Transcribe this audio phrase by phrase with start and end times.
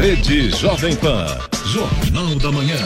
[0.00, 1.26] Rede Jovem Pan.
[1.66, 2.78] Jornal da Manhã.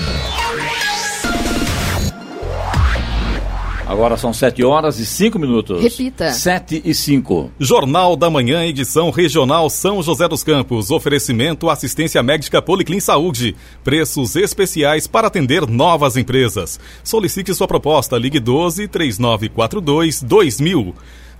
[3.87, 5.80] Agora são 7 horas e 5 minutos.
[5.80, 6.32] Repita.
[6.32, 7.53] 7 e 5.
[7.61, 10.90] Jornal da Manhã, edição regional São José dos Campos.
[10.90, 13.54] Oferecimento assistência médica Policlin Saúde.
[13.85, 16.80] Preços especiais para atender novas empresas.
[17.05, 18.19] Solicite sua proposta.
[18.19, 20.92] Ligue 12 3942 2000.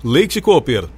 [0.05, 0.89] Leite Cooper.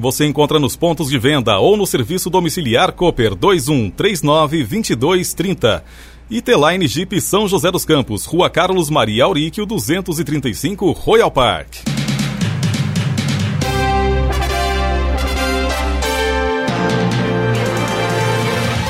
[0.00, 5.84] Você encontra nos pontos de venda ou no serviço domiciliar Cooper 21 39 22 30.
[6.30, 11.97] E Teline Jeep São José dos Campos, Rua Carlos Maria Auríquio, 235, Royal Park.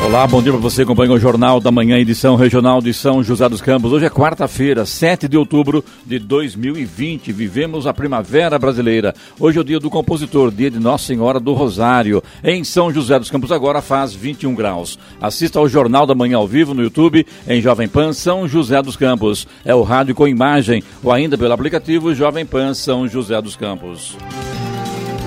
[0.05, 0.83] Olá, bom dia para você.
[0.83, 3.93] Acompanha o Jornal da Manhã, edição regional de São José dos Campos.
[3.93, 7.33] Hoje é quarta-feira, 7 de outubro de 2020.
[7.33, 9.12] Vivemos a primavera brasileira.
[9.38, 12.23] Hoje é o dia do compositor, dia de Nossa Senhora do Rosário.
[12.45, 14.98] Em São José dos Campos agora faz 21 graus.
[15.21, 18.96] Assista ao Jornal da Manhã ao vivo no YouTube, em Jovem Pan São José dos
[18.96, 19.49] Campos.
[19.65, 24.16] É o rádio com imagem ou ainda pelo aplicativo Jovem Pan São José dos Campos.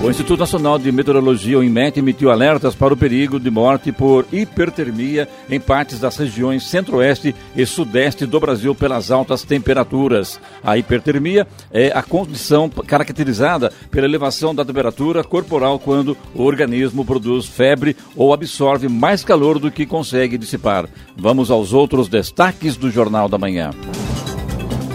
[0.02, 4.26] O Instituto Nacional de Meteorologia, o IMET, emitiu alertas para o perigo de morte por
[4.32, 10.40] hipertermia em partes das regiões centro-oeste e sudeste do Brasil pelas altas temperaturas.
[10.64, 17.46] A hipertermia é a condição caracterizada pela elevação da temperatura corporal quando o organismo produz
[17.46, 20.88] febre ou absorve mais calor do que consegue dissipar.
[21.16, 23.70] Vamos aos outros destaques do Jornal da Manhã.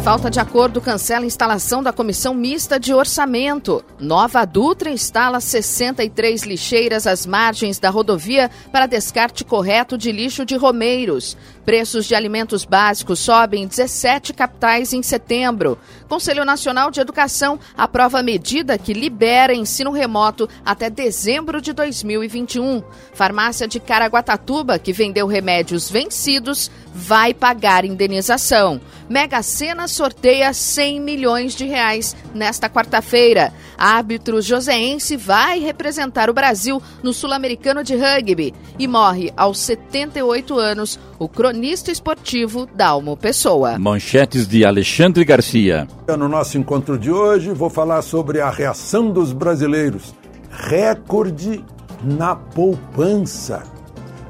[0.07, 3.83] Falta de acordo cancela a instalação da comissão mista de orçamento.
[3.99, 10.55] Nova Dutra instala 63 lixeiras às margens da rodovia para descarte correto de lixo de
[10.55, 11.35] romeiros.
[11.67, 15.77] Preços de alimentos básicos sobem em 17 capitais em setembro.
[16.07, 22.81] Conselho Nacional de Educação aprova medida que libera ensino remoto até dezembro de 2021.
[23.13, 28.79] Farmácia de Caraguatatuba, que vendeu remédios vencidos, vai pagar indenização.
[29.09, 33.53] Mega Sena sorteia 100 milhões de reais nesta quarta-feira.
[33.77, 40.97] Árbitro joseense vai representar o Brasil no Sul-Americano de Rugby e morre aos 78 anos
[41.19, 43.79] o cronista esportivo Dalmo Pessoa.
[43.79, 45.87] Manchetes de Alexandre Garcia.
[46.07, 50.13] No nosso encontro de hoje, vou falar sobre a reação dos brasileiros.
[50.51, 51.63] Recorde
[52.03, 53.63] na poupança.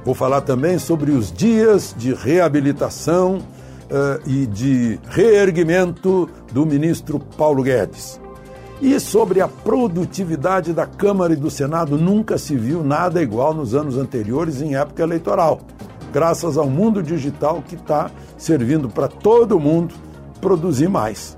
[0.06, 7.64] Vou falar também sobre os dias de reabilitação uh, e de reerguimento do ministro Paulo
[7.64, 8.20] Guedes.
[8.82, 13.74] E sobre a produtividade da Câmara e do Senado, nunca se viu nada igual nos
[13.74, 15.60] anos anteriores em época eleitoral,
[16.12, 19.96] graças ao mundo digital que está servindo para todo mundo
[20.40, 21.36] produzir mais.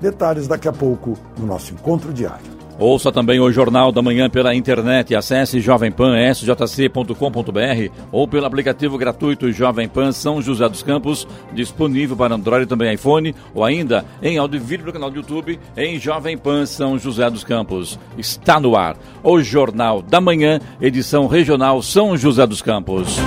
[0.00, 2.58] Detalhes daqui a pouco no nosso encontro diário.
[2.78, 5.16] Ouça também o Jornal da Manhã pela internet.
[5.16, 12.62] Acesse jovempan.sjc.com.br ou pelo aplicativo gratuito Jovem Pan São José dos Campos, disponível para Android
[12.62, 16.38] e também iPhone, ou ainda em áudio e vídeo no canal do YouTube em Jovem
[16.38, 17.98] Pan São José dos Campos.
[18.16, 23.18] Está no ar o Jornal da Manhã, edição regional São José dos Campos.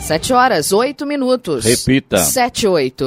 [0.00, 1.64] 7 horas, 8 minutos.
[1.64, 2.18] Repita.
[2.18, 3.06] 7 8.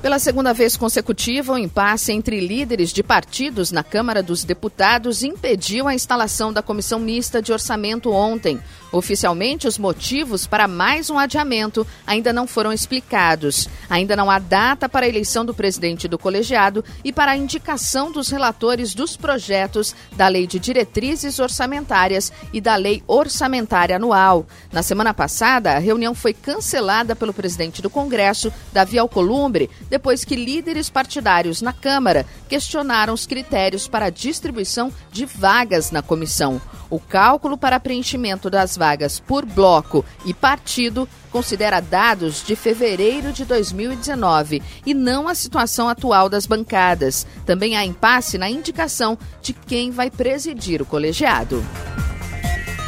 [0.00, 5.88] Pela segunda vez consecutiva, o impasse entre líderes de partidos na Câmara dos Deputados impediu
[5.88, 8.60] a instalação da comissão mista de orçamento ontem.
[8.92, 13.68] Oficialmente, os motivos para mais um adiamento ainda não foram explicados.
[13.90, 18.10] Ainda não há data para a eleição do presidente do colegiado e para a indicação
[18.12, 24.46] dos relatores dos projetos da Lei de Diretrizes Orçamentárias e da Lei Orçamentária Anual.
[24.72, 30.36] Na semana passada, a reunião foi cancelada pelo presidente do Congresso, Davi Alcolumbre, depois que
[30.36, 36.60] líderes partidários na Câmara questionaram os critérios para a distribuição de vagas na comissão.
[36.88, 43.44] O cálculo para preenchimento das vagas por bloco e partido considera dados de fevereiro de
[43.44, 47.26] 2019 e não a situação atual das bancadas.
[47.44, 51.64] Também há impasse na indicação de quem vai presidir o colegiado.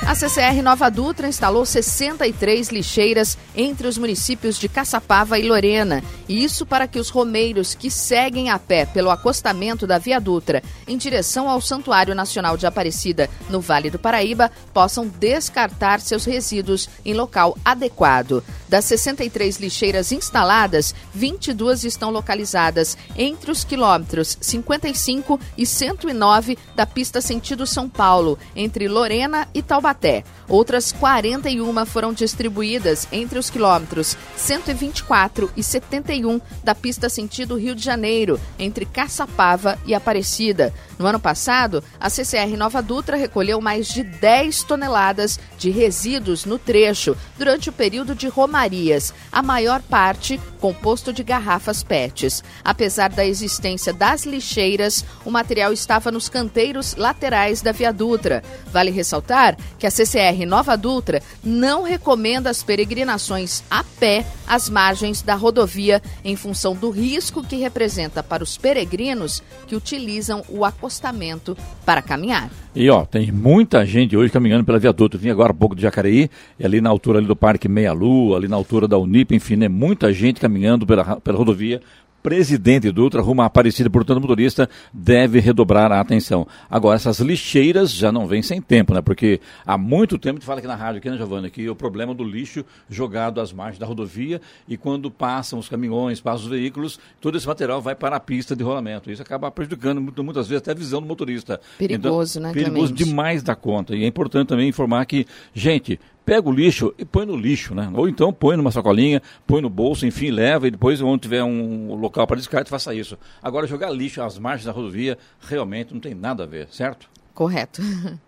[0.08, 6.02] A CCR Nova Dutra instalou 63 lixeiras entre os municípios de Caçapava e Lorena.
[6.26, 10.62] E isso para que os romeiros que seguem a pé pelo acostamento da Via Dutra
[10.86, 16.88] em direção ao Santuário Nacional de Aparecida, no Vale do Paraíba, possam descartar seus resíduos
[17.04, 18.42] em local adequado.
[18.66, 27.20] Das 63 lixeiras instaladas, 22 estão localizadas entre os quilômetros 55 e 109 da pista
[27.20, 30.24] sentido São Paulo, entre Lorena e Taubaté até.
[30.48, 37.84] Outras 41 foram distribuídas entre os quilômetros 124 e 71 da pista sentido Rio de
[37.84, 40.72] Janeiro, entre Caçapava e Aparecida.
[40.98, 46.58] No ano passado, a CCR Nova Dutra recolheu mais de 10 toneladas de resíduos no
[46.58, 52.42] trecho durante o período de romarias, a maior parte composto de garrafas PETs.
[52.64, 58.42] Apesar da existência das lixeiras, o material estava nos canteiros laterais da Via Dutra.
[58.72, 65.22] Vale ressaltar que a CCR Nova Dutra não recomenda as peregrinações a pé às margens
[65.22, 71.56] da rodovia em função do risco que representa para os peregrinos que utilizam o acostamento
[71.84, 72.50] para caminhar.
[72.74, 75.18] E ó, tem muita gente hoje caminhando pela Via Dutra.
[75.18, 76.30] Eu vim agora há pouco de Jacareí,
[76.62, 79.68] ali na altura ali do Parque Meia Lua, ali na altura da Unip, enfim, é
[79.68, 81.80] muita gente caminhando pela, pela rodovia
[82.22, 86.46] presidente Dutra rumo a Aparecida, portanto o motorista deve redobrar a atenção.
[86.70, 89.00] Agora, essas lixeiras já não vêm sem tempo, né?
[89.00, 91.74] Porque há muito tempo, a gente fala aqui na rádio, aqui, né, Giovana, que o
[91.74, 96.50] problema do lixo jogado às margens da rodovia e quando passam os caminhões, passam os
[96.50, 99.10] veículos, todo esse material vai para a pista de rolamento.
[99.10, 101.60] Isso acaba prejudicando muitas vezes até a visão do motorista.
[101.78, 103.04] Perigoso, então, né, Perigoso Clemente?
[103.04, 103.94] demais da conta.
[103.96, 105.98] E é importante também informar que, gente,
[106.28, 107.90] pega o lixo e põe no lixo, né?
[107.94, 111.94] Ou então põe numa sacolinha, põe no bolso, enfim, leva e depois, onde tiver um
[111.94, 113.16] local para descarte, faça isso.
[113.42, 117.08] Agora, jogar lixo às margens da rodovia realmente não tem nada a ver, certo?
[117.32, 117.80] Correto.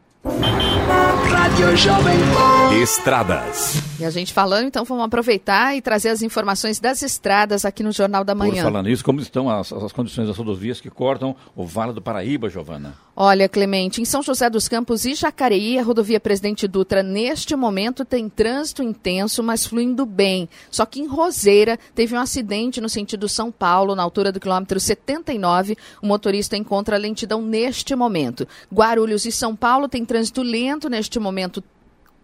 [2.82, 3.82] Estradas.
[3.99, 7.90] E a gente falando, então vamos aproveitar e trazer as informações das estradas aqui no
[7.90, 8.62] Jornal da Manhã.
[8.62, 12.02] Por falar nisso, como estão as, as condições das rodovias que cortam o Vale do
[12.02, 12.94] Paraíba, Giovana?
[13.17, 18.02] Olha, Clemente, em São José dos Campos e Jacareí, a rodovia Presidente Dutra, neste momento,
[18.02, 20.49] tem trânsito intenso, mas fluindo bem.
[20.70, 24.81] Só que em Roseira, teve um acidente no sentido São Paulo, na altura do quilômetro
[24.81, 25.76] 79.
[26.00, 28.49] O motorista encontra lentidão neste momento.
[28.73, 31.62] Guarulhos e São Paulo tem trânsito lento neste momento.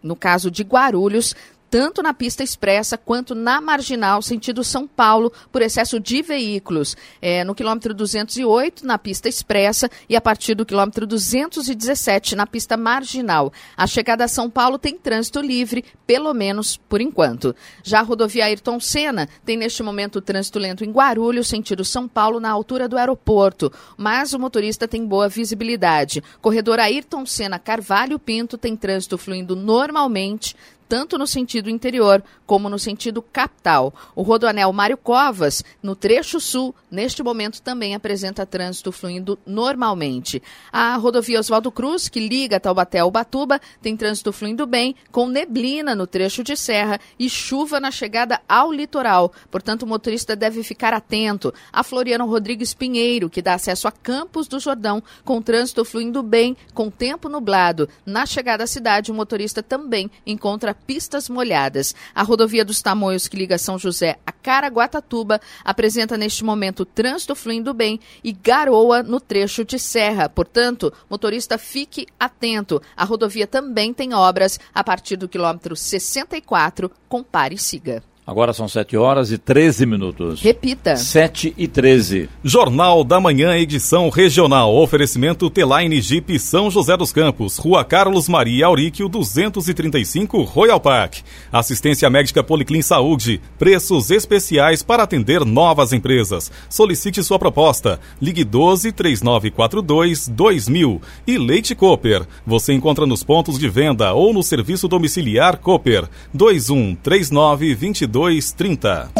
[0.02, 1.36] No caso de Guarulhos,
[1.76, 6.96] tanto na pista expressa quanto na marginal, sentido São Paulo, por excesso de veículos.
[7.20, 12.78] É, no quilômetro 208, na pista expressa, e a partir do quilômetro 217, na pista
[12.78, 13.52] marginal.
[13.76, 17.54] A chegada a São Paulo tem trânsito livre, pelo menos por enquanto.
[17.82, 22.40] Já a rodovia Ayrton Senna tem neste momento trânsito lento em Guarulhos, sentido São Paulo,
[22.40, 23.70] na altura do aeroporto.
[23.98, 26.24] Mas o motorista tem boa visibilidade.
[26.40, 30.56] Corredor Ayrton Senna Carvalho Pinto tem trânsito fluindo normalmente
[30.88, 33.92] tanto no sentido interior como no sentido capital.
[34.14, 40.42] O rodoanel Mário Covas, no trecho sul, neste momento também apresenta trânsito fluindo normalmente.
[40.72, 45.94] A rodovia Oswaldo Cruz, que liga Taubaté ao Batuba, tem trânsito fluindo bem, com neblina
[45.94, 49.32] no trecho de serra e chuva na chegada ao litoral.
[49.50, 51.52] Portanto, o motorista deve ficar atento.
[51.72, 56.56] A Floriano Rodrigues Pinheiro, que dá acesso a Campos do Jordão, com trânsito fluindo bem,
[56.72, 57.88] com tempo nublado.
[58.04, 61.94] Na chegada à cidade, o motorista também encontra pistas molhadas.
[62.14, 67.74] A rodovia dos Tamoios, que liga São José a Caraguatatuba, apresenta neste momento trânsito fluindo
[67.74, 70.28] bem e garoa no trecho de serra.
[70.28, 72.80] Portanto, motorista fique atento.
[72.96, 76.90] A rodovia também tem obras a partir do quilômetro 64.
[77.08, 78.02] Compare e siga.
[78.26, 80.42] Agora são 7 horas e 13 minutos.
[80.42, 80.96] Repita.
[80.96, 82.28] 7 e 13.
[82.42, 84.74] Jornal da Manhã, edição regional.
[84.74, 91.18] Oferecimento Teline Jeep São José dos Campos, Rua Carlos Maria Auríquio, 235, Royal Park.
[91.52, 93.40] Assistência médica Policlin Saúde.
[93.60, 96.50] Preços especiais para atender novas empresas.
[96.68, 98.00] Solicite sua proposta.
[98.20, 101.00] Ligue 12 3942 2000.
[101.28, 102.26] E Leite Cooper.
[102.44, 106.08] Você encontra nos pontos de venda ou no serviço domiciliar Cooper.
[106.34, 109.10] 21 39 22 230.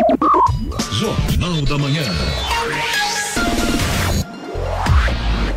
[0.93, 2.03] Jornal da Manhã.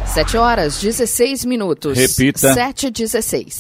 [0.06, 1.98] 7 horas 16 minutos.
[1.98, 2.54] Repita.
[2.54, 3.60] 7 e 16.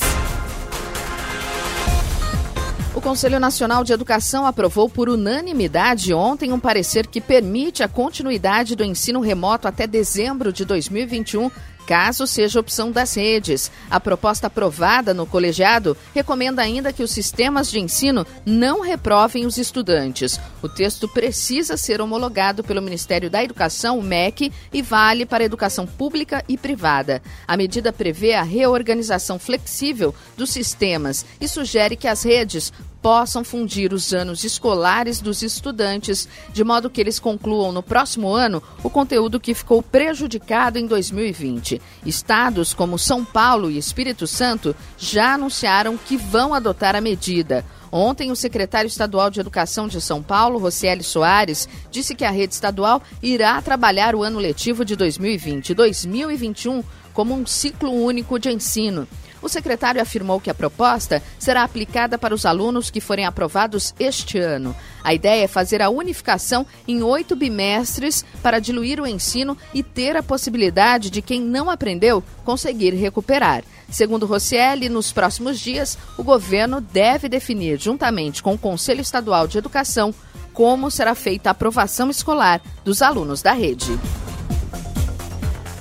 [2.93, 8.75] O Conselho Nacional de Educação aprovou por unanimidade ontem um parecer que permite a continuidade
[8.75, 11.50] do ensino remoto até dezembro de 2021
[11.89, 13.72] caso seja opção das redes.
[13.89, 19.58] A proposta aprovada no colegiado recomenda ainda que os sistemas de ensino não reprovem os
[19.58, 20.39] estudantes.
[20.62, 25.48] O texto precisa ser homologado pelo Ministério da Educação, o MEC, e vale para a
[25.48, 27.24] educação pública e privada.
[27.48, 33.93] A medida prevê a reorganização flexível dos sistemas e sugere que as redes possam fundir
[33.93, 39.39] os anos escolares dos estudantes, de modo que eles concluam no próximo ano o conteúdo
[39.39, 41.78] que ficou prejudicado em 2020.
[42.05, 47.65] Estados como São Paulo e Espírito Santo já anunciaram que vão adotar a medida.
[47.91, 52.53] Ontem, o secretário estadual de Educação de São Paulo, Rocieli Soares, disse que a rede
[52.53, 56.83] estadual irá trabalhar o ano letivo de 2020 e 2021
[57.13, 59.07] como um ciclo único de ensino.
[59.41, 64.38] O secretário afirmou que a proposta será aplicada para os alunos que forem aprovados este
[64.38, 64.75] ano.
[65.03, 70.15] A ideia é fazer a unificação em oito bimestres para diluir o ensino e ter
[70.17, 73.63] a possibilidade de quem não aprendeu conseguir recuperar.
[73.89, 79.58] Segundo Rossielli, nos próximos dias, o governo deve definir, juntamente com o Conselho Estadual de
[79.58, 80.13] Educação,
[80.53, 83.98] como será feita a aprovação escolar dos alunos da rede.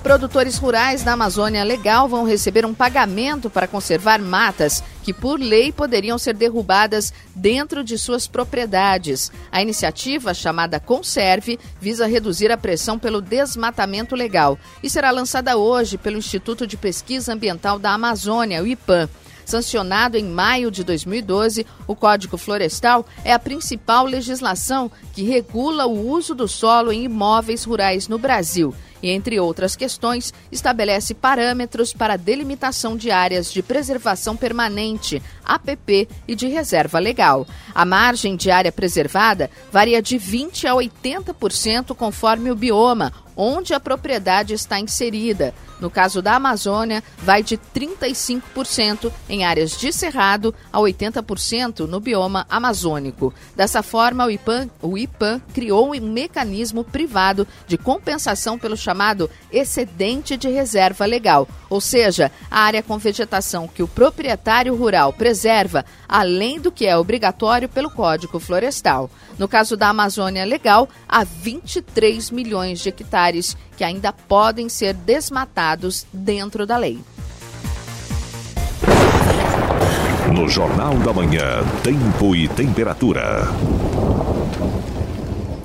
[0.02, 5.72] Produtores rurais da Amazônia Legal vão receber um pagamento para conservar matas que, por lei,
[5.72, 9.32] poderiam ser derrubadas dentro de suas propriedades.
[9.50, 15.98] A iniciativa, chamada Conserve, visa reduzir a pressão pelo desmatamento legal e será lançada hoje
[15.98, 19.08] pelo Instituto de Pesquisa Ambiental da Amazônia, o IPAM.
[19.44, 26.06] Sancionado em maio de 2012, o Código Florestal é a principal legislação que regula o
[26.08, 32.14] uso do solo em imóveis rurais no Brasil e, entre outras questões, estabelece parâmetros para
[32.14, 37.46] a delimitação de áreas de preservação permanente, APP, e de reserva legal.
[37.74, 43.78] A margem de área preservada varia de 20% a 80% conforme o bioma, onde a
[43.78, 45.54] propriedade está inserida.
[45.80, 52.44] No caso da Amazônia, vai de 35% em áreas de cerrado a 80% no bioma
[52.50, 53.32] amazônico.
[53.54, 60.36] Dessa forma, o IPAM, o IPAM criou um mecanismo privado de compensação pelo chamado excedente
[60.36, 66.60] de reserva legal, ou seja, a área com vegetação que o proprietário rural preserva, além
[66.60, 69.10] do que é obrigatório pelo Código Florestal.
[69.38, 76.06] No caso da Amazônia Legal, há 23 milhões de hectares que ainda podem ser desmatados
[76.12, 76.98] dentro da lei.
[80.34, 83.48] No Jornal da Manhã, Tempo e Temperatura.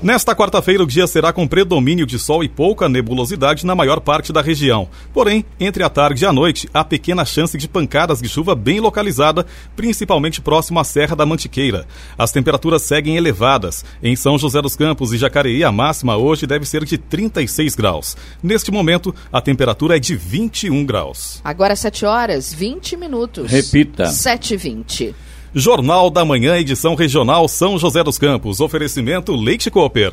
[0.04, 4.34] Nesta quarta-feira, o dia será com predomínio de sol e pouca nebulosidade na maior parte
[4.34, 4.90] da região.
[5.14, 8.82] Porém, entre a tarde e a noite, há pequena chance de pancadas de chuva bem
[8.82, 9.46] localizada,
[9.78, 11.88] principalmente próximo à Serra da Mantiqueira.
[12.18, 13.86] As temperaturas seguem elevadas.
[14.04, 18.18] Em São José dos Campos e Jacareí, a máxima hoje deve ser de 36 graus.
[18.44, 21.40] Neste momento, a temperatura é de 21 graus.
[21.46, 23.50] Agora 7 horas 20 minutos.
[23.50, 24.08] Repita.
[24.08, 25.16] 7 e 20.
[25.56, 28.60] Jornal da Manhã, edição regional São José dos Campos.
[28.60, 30.12] Oferecimento Leite Cooper.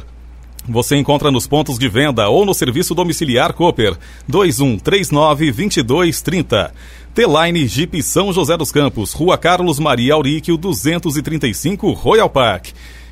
[0.68, 3.96] Você encontra nos pontos de venda ou no serviço domiciliar Cooper
[4.28, 6.74] 2139 2230.
[7.14, 12.68] T-Line Jeep São José dos Campos, Rua Carlos Maria Auríquio 235 Royal Park.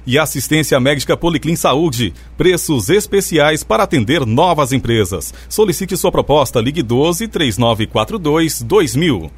[0.06, 2.12] E assistência médica Policlin Saúde.
[2.36, 5.32] Preços especiais para atender novas empresas.
[5.48, 6.60] Solicite sua proposta.
[6.60, 9.30] Ligue 12 3942 2000.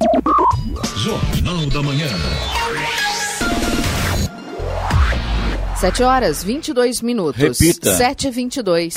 [0.97, 2.07] Jornal da Manhã.
[5.81, 7.41] 7 horas 22 minutos.
[7.41, 7.97] Repita.
[7.97, 8.93] 7 e 22.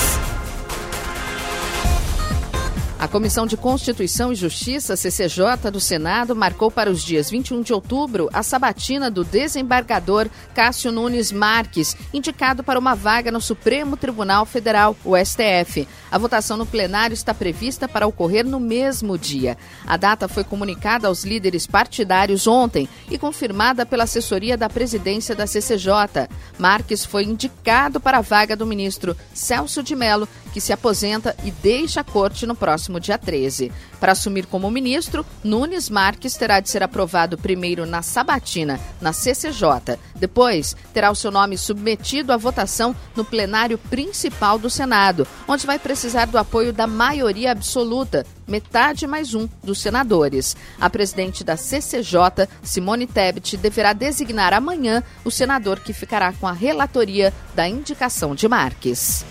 [2.99, 7.73] A Comissão de Constituição e Justiça, CCJ, do Senado, marcou para os dias 21 de
[7.73, 14.45] outubro a sabatina do desembargador Cássio Nunes Marques, indicado para uma vaga no Supremo Tribunal
[14.45, 15.89] Federal, o STF.
[16.15, 19.59] A votação no plenário está prevista para ocorrer no mesmo dia.
[19.85, 25.45] A data foi comunicada aos líderes partidários ontem e confirmada pela assessoria da presidência da
[25.45, 26.29] CCJ.
[26.57, 31.51] Marques foi indicado para a vaga do ministro Celso de Mello, que se aposenta e
[31.51, 33.73] deixa a corte no próximo dia 13.
[34.05, 39.99] Para assumir como ministro, Nunes Marques terá de ser aprovado primeiro na Sabatina, na CCJ.
[40.15, 45.79] Depois, terá o seu nome submetido à votação no plenário principal do Senado, onde vai
[45.79, 50.55] precisar do apoio da maioria absoluta, metade mais um dos senadores.
[50.79, 56.53] A presidente da CCJ, Simone Tebet, deverá designar amanhã o senador que ficará com a
[56.53, 59.25] relatoria da indicação de Marques.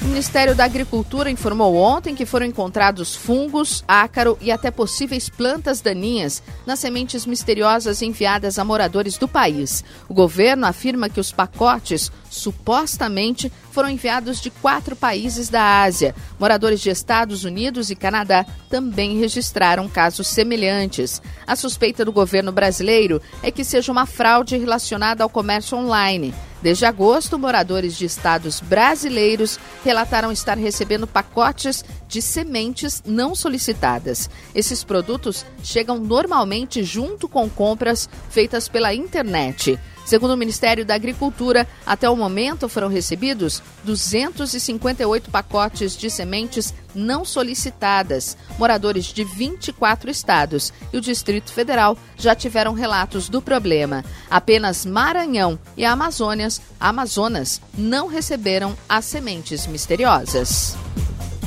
[0.00, 5.80] O Ministério da Agricultura informou ontem que foram encontrados fungos, ácaro e até possíveis plantas
[5.80, 9.84] daninhas nas sementes misteriosas enviadas a moradores do país.
[10.08, 16.14] O governo afirma que os pacotes supostamente foram enviados de quatro países da Ásia.
[16.38, 21.22] Moradores de Estados Unidos e Canadá também registraram casos semelhantes.
[21.46, 26.34] A suspeita do governo brasileiro é que seja uma fraude relacionada ao comércio online.
[26.60, 34.28] Desde agosto, moradores de estados brasileiros relataram estar recebendo pacotes de sementes não solicitadas.
[34.54, 39.78] Esses produtos chegam normalmente junto com compras feitas pela internet.
[40.08, 47.26] Segundo o Ministério da Agricultura, até o momento foram recebidos 258 pacotes de sementes não
[47.26, 48.34] solicitadas.
[48.58, 54.02] Moradores de 24 estados e o Distrito Federal já tiveram relatos do problema.
[54.30, 60.74] Apenas Maranhão e Amazônias, Amazonas não receberam as sementes misteriosas.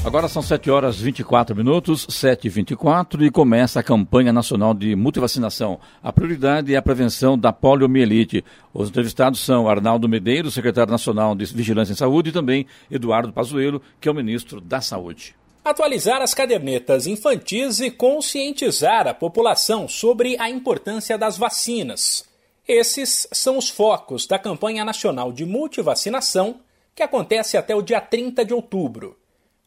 [0.04, 4.96] Agora são 7 horas 24 minutos, 7 e 24 e começa a campanha nacional de
[4.96, 5.80] multivacinação.
[6.02, 8.44] A prioridade é a prevenção da poliomielite.
[8.74, 13.80] Os entrevistados são Arnaldo Medeiros, secretário nacional de Vigilância em Saúde, e também Eduardo Pazuello,
[14.02, 15.36] que é o ministro da Saúde.
[15.64, 22.26] Atualizar as cadernetas infantis e conscientizar a população sobre a importância das vacinas.
[22.68, 26.60] Esses são os focos da campanha nacional de multivacinação,
[26.96, 29.21] que acontece até o dia 30 de outubro.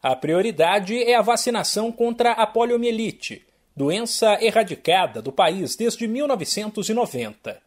[0.07, 3.41] A prioridade é a vacinação contra a poliomielite,
[3.75, 7.59] doença erradicada do país desde 1990.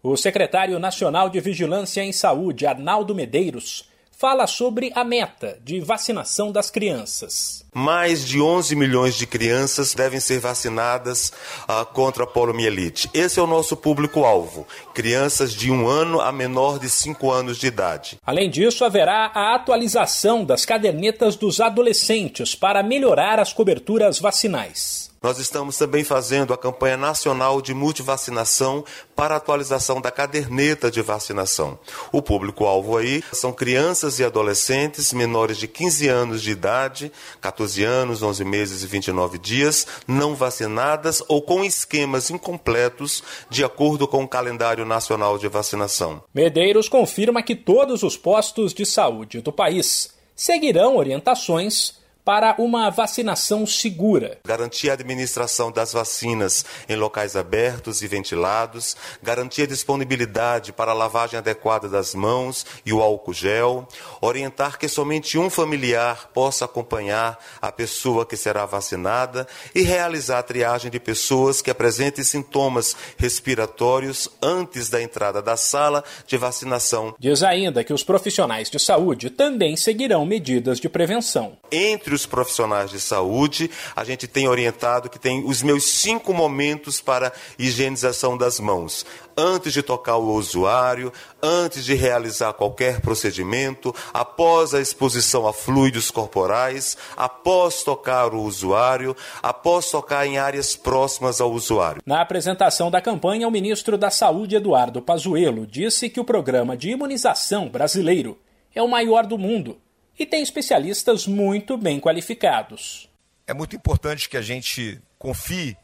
[0.00, 3.89] O secretário nacional de Vigilância em Saúde, Arnaldo Medeiros,
[4.20, 7.64] fala sobre a meta de vacinação das crianças.
[7.72, 13.08] Mais de 11 milhões de crianças devem ser vacinadas uh, contra a poliomielite.
[13.14, 17.68] Esse é o nosso público-alvo: crianças de um ano a menor de 5 anos de
[17.68, 18.18] idade.
[18.26, 25.09] Além disso, haverá a atualização das cadernetas dos adolescentes para melhorar as coberturas vacinais.
[25.22, 28.82] Nós estamos também fazendo a campanha nacional de multivacinação
[29.14, 31.78] para atualização da caderneta de vacinação.
[32.10, 38.22] O público-alvo aí são crianças e adolescentes menores de 15 anos de idade, 14 anos,
[38.22, 44.28] 11 meses e 29 dias, não vacinadas ou com esquemas incompletos de acordo com o
[44.28, 46.24] calendário nacional de vacinação.
[46.32, 53.66] Medeiros confirma que todos os postos de saúde do país seguirão orientações para uma vacinação
[53.66, 54.38] segura.
[54.44, 60.94] Garantir a administração das vacinas em locais abertos e ventilados, garantir a disponibilidade para a
[60.94, 63.88] lavagem adequada das mãos e o álcool gel,
[64.20, 70.42] orientar que somente um familiar possa acompanhar a pessoa que será vacinada e realizar a
[70.42, 77.14] triagem de pessoas que apresentem sintomas respiratórios antes da entrada da sala de vacinação.
[77.18, 81.56] Diz ainda que os profissionais de saúde também seguirão medidas de prevenção.
[81.70, 86.32] Entre entre os profissionais de saúde, a gente tem orientado que tem os meus cinco
[86.32, 89.06] momentos para higienização das mãos.
[89.36, 91.10] Antes de tocar o usuário,
[91.42, 99.16] antes de realizar qualquer procedimento, após a exposição a fluidos corporais, após tocar o usuário,
[99.42, 102.02] após tocar em áreas próximas ao usuário.
[102.04, 106.90] Na apresentação da campanha, o ministro da Saúde, Eduardo Pazuello, disse que o programa de
[106.90, 108.36] imunização brasileiro
[108.74, 109.78] é o maior do mundo
[110.20, 113.08] e tem especialistas muito bem qualificados.
[113.46, 115.74] É muito importante que a gente confie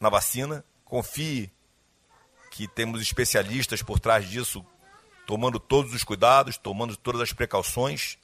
[0.00, 1.52] na vacina, confie
[2.50, 4.64] que temos especialistas por trás disso,
[5.26, 8.16] tomando todos os cuidados, tomando todas as precauções.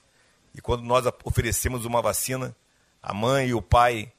[0.55, 2.57] E quando nós oferecemos uma vacina,
[3.03, 4.11] a mãe e o pai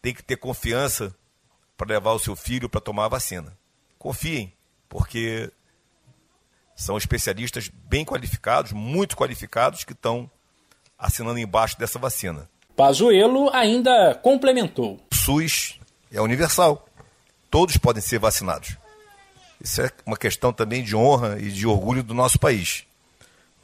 [0.00, 1.14] têm que ter confiança
[1.76, 3.58] para levar o seu filho para tomar a vacina.
[3.98, 4.54] Confiem,
[4.88, 5.52] porque
[6.78, 10.30] são especialistas bem qualificados, muito qualificados, que estão
[10.96, 12.48] assinando embaixo dessa vacina.
[12.76, 15.00] Pazuello ainda complementou.
[15.10, 15.80] O SUS
[16.12, 16.88] é universal.
[17.50, 18.76] Todos podem ser vacinados.
[19.60, 22.84] Isso é uma questão também de honra e de orgulho do nosso país.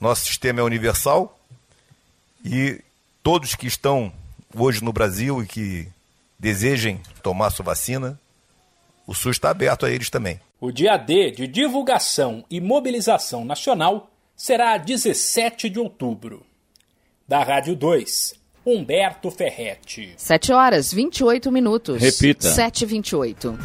[0.00, 1.38] Nosso sistema é universal
[2.44, 2.82] e
[3.22, 4.12] todos que estão
[4.52, 5.88] hoje no Brasil e que
[6.36, 8.18] desejem tomar sua vacina,
[9.06, 10.40] o SUS está aberto a eles também.
[10.60, 16.44] O dia D de divulgação e mobilização nacional será 17 de outubro.
[17.26, 18.34] Da Rádio 2,
[18.66, 20.14] Humberto Ferretti.
[20.16, 22.00] 7 horas 28 minutos.
[22.00, 22.48] Repita.
[22.48, 23.58] 7 e 28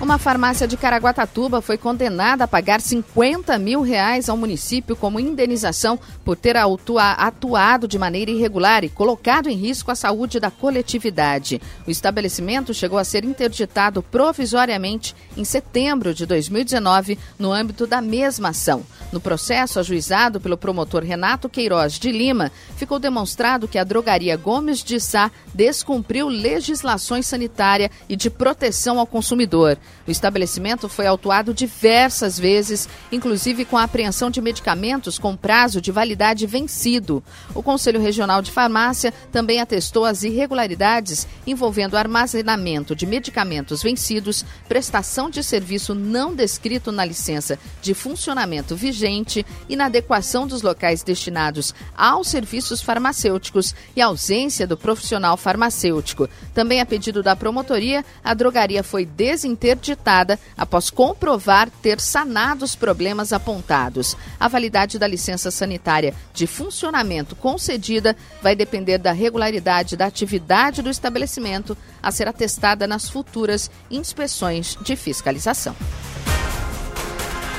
[0.00, 5.98] uma farmácia de Caraguatatuba foi condenada a pagar 50 mil reais ao município como indenização
[6.24, 11.60] por ter atuado de maneira irregular e colocado em risco a saúde da coletividade.
[11.86, 18.50] O estabelecimento chegou a ser interditado provisoriamente em setembro de 2019 no âmbito da mesma
[18.50, 18.84] ação.
[19.10, 24.84] No processo ajuizado pelo promotor Renato Queiroz de Lima, ficou demonstrado que a drogaria Gomes
[24.84, 29.78] de Sá descumpriu legislações sanitária e de proteção ao consumidor.
[30.08, 35.92] O estabelecimento foi autuado diversas vezes, inclusive com a apreensão de medicamentos com prazo de
[35.92, 37.22] validade vencido.
[37.54, 45.28] O Conselho Regional de Farmácia também atestou as irregularidades envolvendo armazenamento de medicamentos vencidos, prestação
[45.28, 52.80] de serviço não descrito na licença de funcionamento vigente, inadequação dos locais destinados aos serviços
[52.80, 56.30] farmacêuticos e ausência do profissional farmacêutico.
[56.54, 62.74] Também a pedido da promotoria, a drogaria foi desinterditada interditada após comprovar ter sanado os
[62.74, 64.16] problemas apontados.
[64.38, 70.90] A validade da licença sanitária de funcionamento concedida vai depender da regularidade da atividade do
[70.90, 75.74] estabelecimento a ser atestada nas futuras inspeções de fiscalização.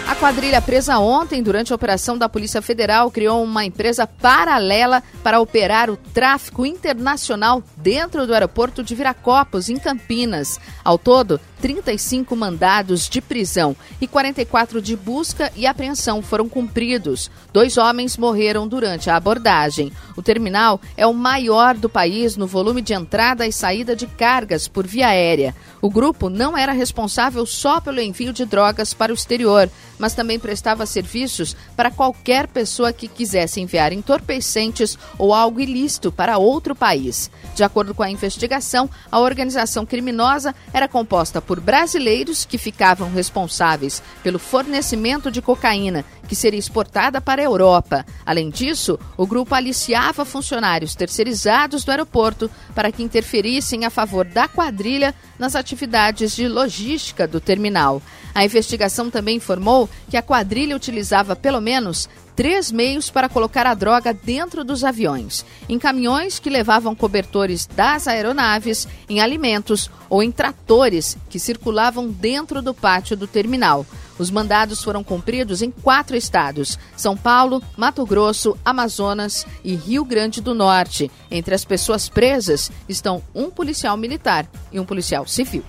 [0.10, 5.40] A quadrilha presa ontem durante a operação da Polícia Federal criou uma empresa paralela para
[5.40, 10.60] operar o tráfico internacional dentro do aeroporto de Viracopos, em Campinas.
[10.84, 17.30] Ao todo, 35 mandados de prisão e 44 de busca e apreensão foram cumpridos.
[17.52, 19.92] Dois homens morreram durante a abordagem.
[20.16, 24.68] O terminal é o maior do país no volume de entrada e saída de cargas
[24.68, 25.56] por via aérea.
[25.82, 30.40] O grupo não era responsável só pelo envio de drogas para o exterior, mas também
[30.40, 37.30] prestava serviços para qualquer pessoa que quisesse enviar entorpecentes ou algo ilícito para outro país.
[37.56, 44.04] De acordo com a investigação, a organização criminosa era composta por brasileiros que ficavam responsáveis
[44.22, 48.06] pelo fornecimento de cocaína que seria exportada para a Europa.
[48.24, 54.48] Além disso, o grupo aliciava funcionários terceirizados do aeroporto para que interferissem a favor da
[54.48, 58.00] quadrilha nas atividades de logística do terminal.
[58.36, 62.08] A investigação também informou que a quadrilha utilizava pelo menos
[62.40, 68.08] três meios para colocar a droga dentro dos aviões: em caminhões que levavam cobertores das
[68.08, 73.86] aeronaves, em alimentos ou em tratores que circulavam dentro do pátio do terminal.
[74.18, 80.40] Os mandados foram cumpridos em quatro estados: São Paulo, Mato Grosso, Amazonas e Rio Grande
[80.40, 81.12] do Norte.
[81.30, 85.66] Entre as pessoas presas estão um policial militar e um policial civil.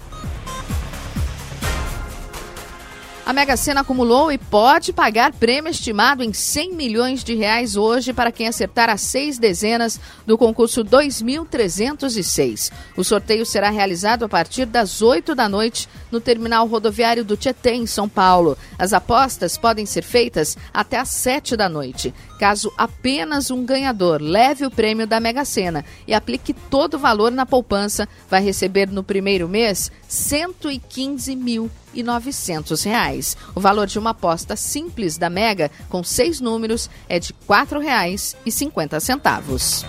[3.31, 8.13] A Mega Sena acumulou e pode pagar prêmio estimado em 100 milhões de reais hoje
[8.13, 12.73] para quem acertar as seis dezenas do concurso 2306.
[12.97, 17.71] O sorteio será realizado a partir das 8 da noite no terminal rodoviário do Tietê,
[17.71, 18.59] em São Paulo.
[18.77, 22.13] As apostas podem ser feitas até às 7 da noite.
[22.37, 27.31] Caso apenas um ganhador leve o prêmio da Mega Sena e aplique todo o valor
[27.31, 33.37] na poupança, vai receber no primeiro mês R$ 115 mil e novecentos reais.
[33.55, 38.37] O valor de uma aposta simples da Mega com seis números é de quatro reais
[38.45, 39.85] e cinquenta centavos.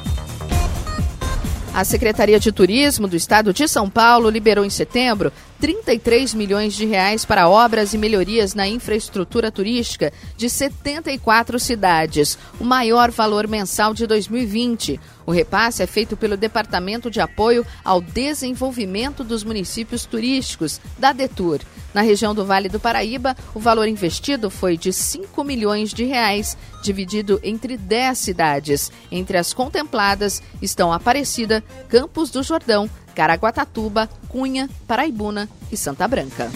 [1.73, 6.85] A Secretaria de Turismo do Estado de São Paulo liberou em setembro 33 milhões de
[6.85, 13.93] reais para obras e melhorias na infraestrutura turística de 74 cidades, o maior valor mensal
[13.93, 14.99] de 2020.
[15.31, 21.61] O repasse é feito pelo Departamento de Apoio ao Desenvolvimento dos Municípios Turísticos, da DETUR.
[21.93, 26.57] Na região do Vale do Paraíba, o valor investido foi de 5 milhões de reais,
[26.83, 28.91] dividido entre 10 cidades.
[29.09, 36.51] Entre as contempladas estão Aparecida, Campos do Jordão, Caraguatatuba, Cunha, Paraibuna e Santa Branca.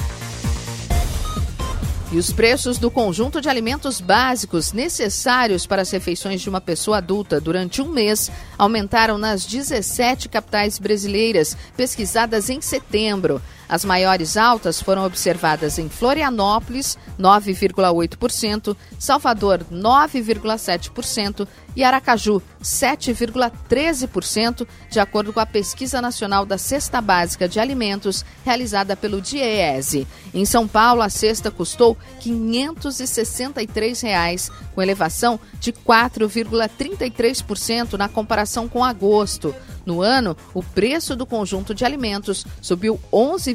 [2.15, 6.99] E os preços do conjunto de alimentos básicos necessários para as refeições de uma pessoa
[6.99, 13.41] adulta durante um mês aumentaram nas 17 capitais brasileiras pesquisadas em setembro.
[13.67, 25.34] As maiores altas foram observadas em Florianópolis, 9,8%, Salvador, 9,7% e Aracaju, 7,13%, de acordo
[25.34, 30.08] com a Pesquisa Nacional da Cesta Básica de Alimentos, realizada pelo DIEESE.
[30.34, 38.84] Em São Paulo, a cesta custou 563 reais, com elevação de 4,33% na comparação com
[38.84, 39.56] agosto.
[39.86, 42.99] No ano, o preço do conjunto de alimentos subiu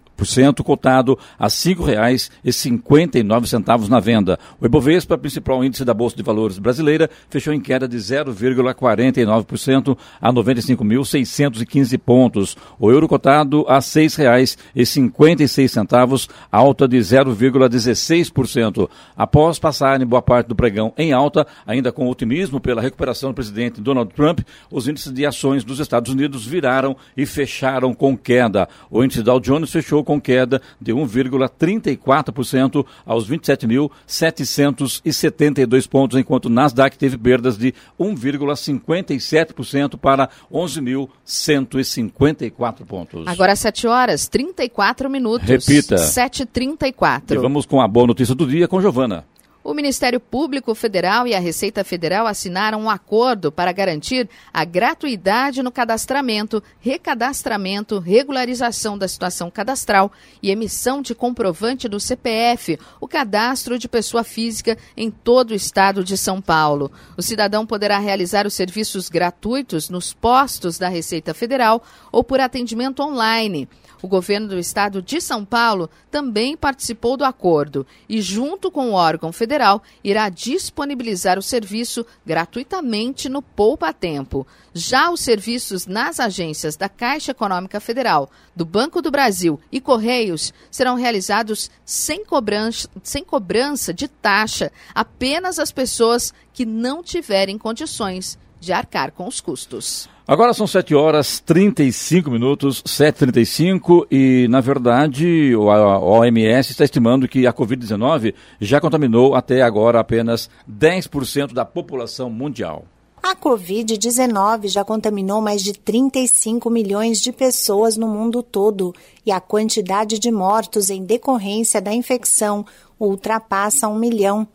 [0.63, 4.39] cotado a R$ 5,59 na venda.
[4.59, 10.33] O Ibovespa, principal índice da Bolsa de Valores brasileira, fechou em queda de 0,49% a
[10.33, 12.57] 95.615 pontos.
[12.79, 18.89] O euro cotado a R$ 6,56, alta de 0,16%.
[19.15, 23.81] Após passarem boa parte do pregão em alta, ainda com otimismo pela recuperação do presidente
[23.81, 28.67] Donald Trump, os índices de ações dos Estados Unidos viraram e fecharam com queda.
[28.89, 36.97] O índice Dow Jones fechou com queda de 1,34% aos 27.772 pontos, enquanto o Nasdaq
[36.97, 43.27] teve perdas de 1,57% para 11.154 pontos.
[43.27, 45.47] Agora 7 horas 34 minutos.
[45.47, 45.95] Repita.
[45.95, 47.31] 7h34.
[47.31, 49.23] E vamos com a boa notícia do dia com Giovana.
[49.63, 55.61] O Ministério Público Federal e a Receita Federal assinaram um acordo para garantir a gratuidade
[55.61, 63.77] no cadastramento, recadastramento, regularização da situação cadastral e emissão de comprovante do CPF, o cadastro
[63.77, 66.91] de pessoa física em todo o estado de São Paulo.
[67.15, 73.03] O cidadão poderá realizar os serviços gratuitos nos postos da Receita Federal ou por atendimento
[73.03, 73.69] online.
[74.01, 78.93] O governo do estado de São Paulo também participou do acordo e, junto com o
[78.93, 84.47] órgão federal, irá disponibilizar o serviço gratuitamente no Poupa Tempo.
[84.73, 90.51] Já os serviços nas agências da Caixa Econômica Federal, do Banco do Brasil e Correios
[90.71, 98.39] serão realizados sem cobrança, sem cobrança de taxa apenas às pessoas que não tiverem condições
[98.61, 100.07] de arcar com os custos.
[100.27, 107.45] Agora são 7 horas 35 minutos, 7h35, e na verdade a OMS está estimando que
[107.45, 112.85] a Covid-19 já contaminou até agora apenas 10% da população mundial.
[113.21, 118.93] A Covid-19 já contaminou mais de 35 milhões de pessoas no mundo todo
[119.25, 122.65] e a quantidade de mortos em decorrência da infecção
[122.99, 124.47] ultrapassa um milhão.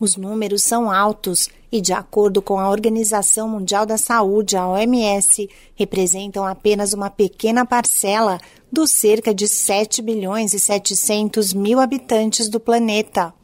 [0.00, 5.46] Os números são altos e, de acordo com a Organização Mundial da Saúde, a OMS,
[5.74, 8.40] representam apenas uma pequena parcela
[8.72, 13.34] dos cerca de 7 bilhões e 700 mil habitantes do planeta.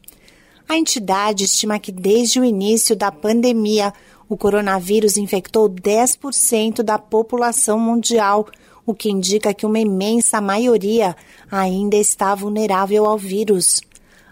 [0.66, 3.92] A entidade estima que desde o início da pandemia,
[4.26, 8.46] o coronavírus infectou 10% da população mundial,
[8.86, 11.14] o que indica que uma imensa maioria
[11.50, 13.82] ainda está vulnerável ao vírus.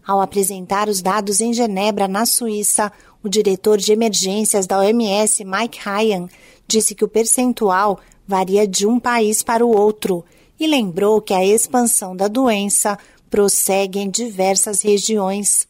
[0.07, 5.79] Ao apresentar os dados em Genebra, na Suíça, o diretor de emergências da OMS, Mike
[5.83, 6.29] Ryan,
[6.69, 10.23] disse que o percentual varia de um país para o outro
[10.61, 12.99] e lembrou que a expansão da doença
[13.31, 15.67] prossegue em diversas regiões.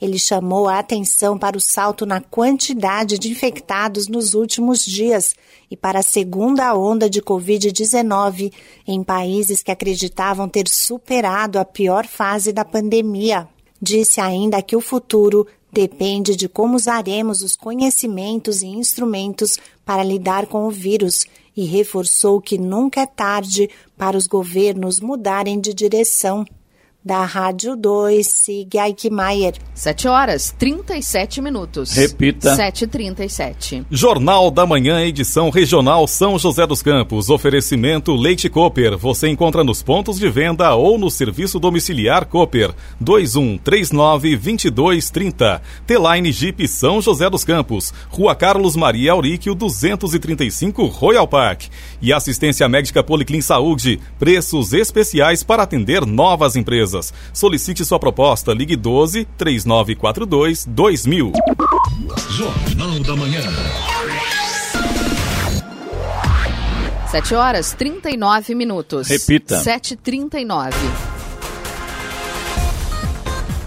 [0.00, 5.34] Ele chamou a atenção para o salto na quantidade de infectados nos últimos dias
[5.70, 8.52] e para a segunda onda de Covid-19
[8.86, 13.46] em países que acreditavam ter superado a pior fase da pandemia.
[13.80, 20.46] Disse ainda que o futuro depende de como usaremos os conhecimentos e instrumentos para lidar
[20.46, 26.44] com o vírus e reforçou que nunca é tarde para os governos mudarem de direção
[27.08, 29.54] da Rádio 2, Sig Eichmeier.
[29.72, 31.92] 7 horas 37 minutos.
[31.92, 32.54] Repita.
[32.54, 33.86] 7h37.
[33.90, 37.30] Jornal da Manhã, edição regional São José dos Campos.
[37.30, 38.98] Oferecimento Leite Cooper.
[38.98, 42.74] Você encontra nos pontos de venda ou no serviço domiciliar Cooper.
[43.02, 45.62] 2139-2230.
[45.86, 47.94] T-Line Jeep São José dos Campos.
[48.10, 51.68] Rua Carlos Maria Auríquio, 235 Royal Park.
[52.02, 53.98] E assistência médica Policlin Saúde.
[54.18, 56.97] Preços especiais para atender novas empresas.
[57.32, 58.52] Solicite sua proposta.
[58.52, 61.32] Ligue 12 3942 2000.
[62.30, 63.42] Jornal da Manhã.
[67.10, 69.08] 7 horas 39 minutos.
[69.08, 69.58] Repita.
[69.62, 71.17] 7h39.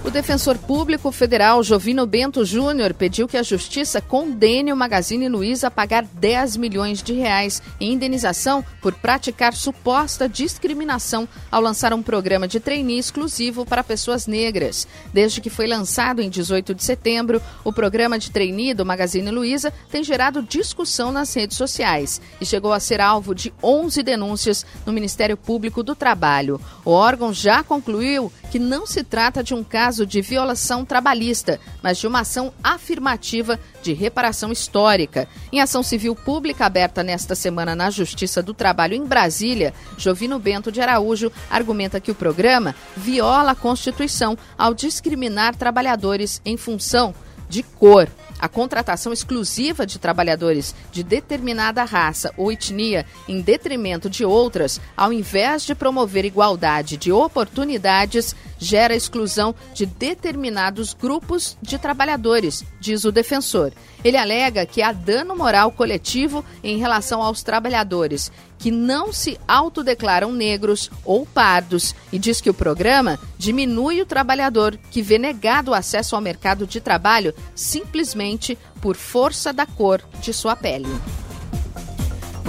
[0.03, 5.67] O defensor público federal Jovino Bento Júnior pediu que a justiça condene o Magazine Luiza
[5.67, 12.01] a pagar 10 milhões de reais em indenização por praticar suposta discriminação ao lançar um
[12.01, 14.87] programa de trainee exclusivo para pessoas negras.
[15.13, 19.71] Desde que foi lançado em 18 de setembro, o programa de trainee do Magazine Luiza
[19.91, 24.91] tem gerado discussão nas redes sociais e chegou a ser alvo de 11 denúncias no
[24.91, 26.59] Ministério Público do Trabalho.
[26.83, 31.97] O órgão já concluiu que não se trata de um caso de violação trabalhista, mas
[31.97, 35.27] de uma ação afirmativa de reparação histórica.
[35.51, 40.71] Em ação civil pública aberta nesta semana na Justiça do Trabalho em Brasília, Jovino Bento
[40.71, 47.13] de Araújo argumenta que o programa viola a Constituição ao discriminar trabalhadores em função
[47.51, 48.07] de cor.
[48.39, 55.13] A contratação exclusiva de trabalhadores de determinada raça ou etnia em detrimento de outras, ao
[55.13, 63.11] invés de promover igualdade de oportunidades, gera exclusão de determinados grupos de trabalhadores, diz o
[63.11, 63.73] defensor.
[64.03, 70.31] Ele alega que há dano moral coletivo em relação aos trabalhadores que não se autodeclaram
[70.31, 75.73] negros ou pardos e diz que o programa diminui o trabalhador que vê negado o
[75.73, 80.87] acesso ao mercado de trabalho simplesmente por força da cor de sua pele.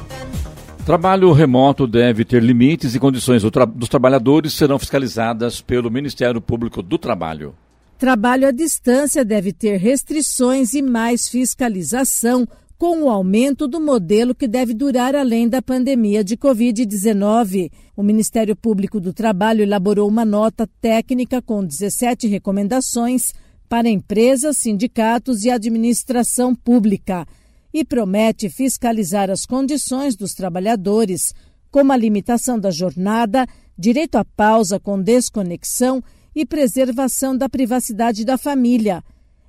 [0.85, 6.99] Trabalho remoto deve ter limites e condições dos trabalhadores serão fiscalizadas pelo Ministério Público do
[6.99, 7.55] Trabalho.
[7.97, 12.47] Trabalho à distância deve ter restrições e mais fiscalização,
[12.77, 17.71] com o aumento do modelo que deve durar além da pandemia de Covid-19.
[17.97, 23.33] O Ministério Público do Trabalho elaborou uma nota técnica com 17 recomendações
[23.71, 27.27] para empresas, sindicatos e administração pública
[27.75, 31.35] e promete fiscalizar as condições dos trabalhadores,
[31.73, 36.01] como a limitação da jornada, direito à pausa com desconexão
[36.33, 39.03] e preservação da privacidade da família.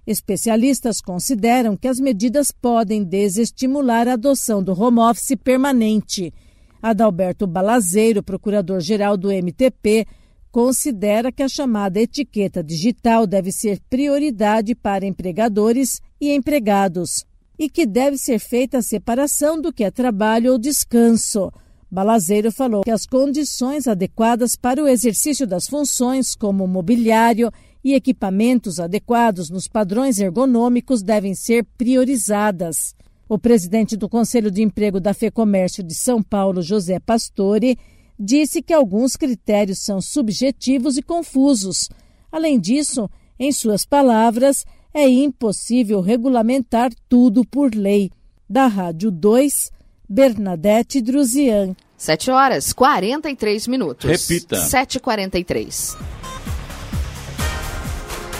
[0.07, 6.33] Especialistas consideram que as medidas podem desestimular a adoção do home office permanente.
[6.81, 10.07] Adalberto Balazeiro, procurador-geral do MTP,
[10.51, 17.23] considera que a chamada etiqueta digital deve ser prioridade para empregadores e empregados
[17.57, 21.51] e que deve ser feita a separação do que é trabalho ou descanso.
[21.89, 27.51] Balazeiro falou que as condições adequadas para o exercício das funções, como mobiliário
[27.83, 32.95] e equipamentos adequados nos padrões ergonômicos, devem ser priorizadas.
[33.29, 37.77] O presidente do Conselho de Emprego da FEComércio de São Paulo, José Pastore,
[38.19, 41.89] disse que alguns critérios são subjetivos e confusos.
[42.31, 44.65] Além disso, em suas palavras,
[44.95, 48.09] é impossível regulamentar tudo por lei.
[48.49, 49.69] Da Rádio 2,
[50.07, 51.75] Bernadette Druzian.
[51.97, 54.09] 7 horas 43 minutos.
[54.09, 54.55] Repita.
[54.55, 55.97] 7h43.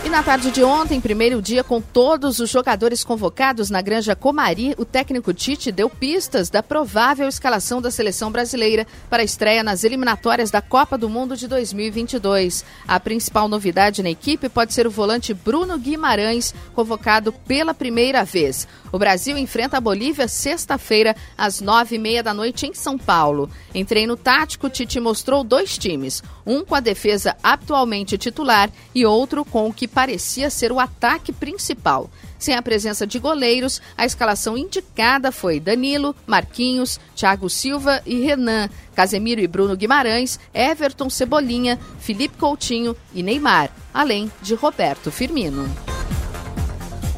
[0.06, 4.76] E na tarde de ontem, primeiro dia com todos os jogadores convocados na Granja Comari,
[4.78, 9.84] o técnico Tite deu pistas da provável escalação da seleção brasileira para a estreia nas
[9.84, 12.63] eliminatórias da Copa do Mundo de 2022.
[12.88, 18.68] A principal novidade na equipe pode ser o volante Bruno Guimarães, convocado pela primeira vez.
[18.91, 23.50] O Brasil enfrenta a Bolívia sexta-feira, às nove e meia da noite, em São Paulo.
[23.74, 29.44] Em treino tático, Tite mostrou dois times, um com a defesa atualmente titular e outro
[29.44, 32.10] com o que parecia ser o ataque principal.
[32.38, 38.70] Sem a presença de goleiros, a escalação indicada foi Danilo, Marquinhos, Thiago Silva e Renan,
[38.94, 45.66] Casemiro e Bruno Guimarães, Everton Cebolinha, Felipe Coutinho e Neymar, além de Roberto Firmino.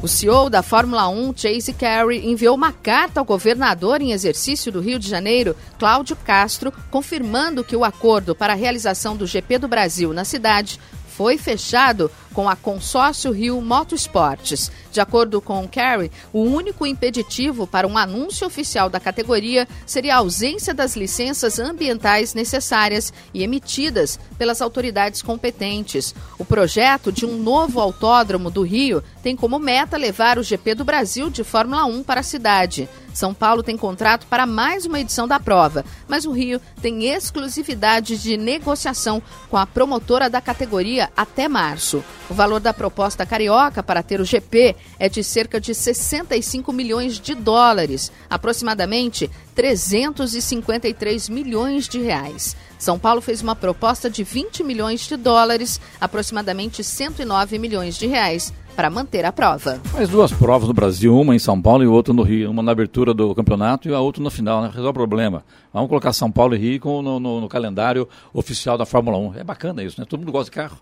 [0.03, 4.79] O CEO da Fórmula 1, Chase Carey, enviou uma carta ao governador em exercício do
[4.79, 9.67] Rio de Janeiro, Cláudio Castro, confirmando que o acordo para a realização do GP do
[9.67, 10.79] Brasil na cidade
[11.17, 14.71] foi fechado com a Consórcio Rio Motorsports.
[14.91, 20.17] De acordo com Kerry, o único impeditivo para um anúncio oficial da categoria seria a
[20.19, 26.13] ausência das licenças ambientais necessárias e emitidas pelas autoridades competentes.
[26.37, 30.85] O projeto de um novo autódromo do Rio tem como meta levar o GP do
[30.85, 32.87] Brasil de Fórmula 1 para a cidade.
[33.17, 38.15] São Paulo tem contrato para mais uma edição da prova, mas o Rio tem exclusividade
[38.15, 42.03] de negociação com a promotora da categoria até março.
[42.29, 47.19] O valor da proposta carioca para ter o GP é de cerca de 65 milhões
[47.19, 52.55] de dólares, aproximadamente 353 milhões de reais.
[52.77, 58.53] São Paulo fez uma proposta de 20 milhões de dólares, aproximadamente 109 milhões de reais,
[58.75, 59.81] para manter a prova.
[59.93, 62.51] Mais duas provas no Brasil, uma em São Paulo e outra no Rio.
[62.51, 64.67] Uma na abertura do campeonato e a outra no final, né?
[64.67, 65.43] Resolve o problema.
[65.73, 69.35] Vamos colocar São Paulo e Rio no, no, no calendário oficial da Fórmula 1.
[69.39, 70.05] É bacana isso, né?
[70.07, 70.77] Todo mundo gosta de carro.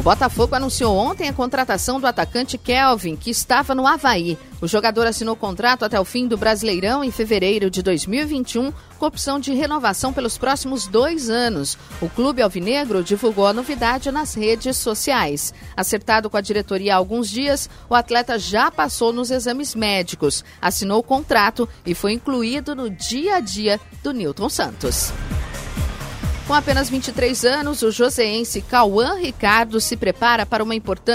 [0.00, 4.38] O Botafogo anunciou ontem a contratação do atacante Kelvin, que estava no Havaí.
[4.58, 9.38] O jogador assinou contrato até o fim do Brasileirão em fevereiro de 2021, com opção
[9.38, 11.76] de renovação pelos próximos dois anos.
[12.00, 15.52] O clube alvinegro divulgou a novidade nas redes sociais.
[15.76, 21.00] Acertado com a diretoria há alguns dias, o atleta já passou nos exames médicos, assinou
[21.00, 25.12] o contrato e foi incluído no dia a dia do Newton Santos.
[26.50, 30.74] Com apenas 23 anos, o joseense Cauã Ricardo se prepara para, uma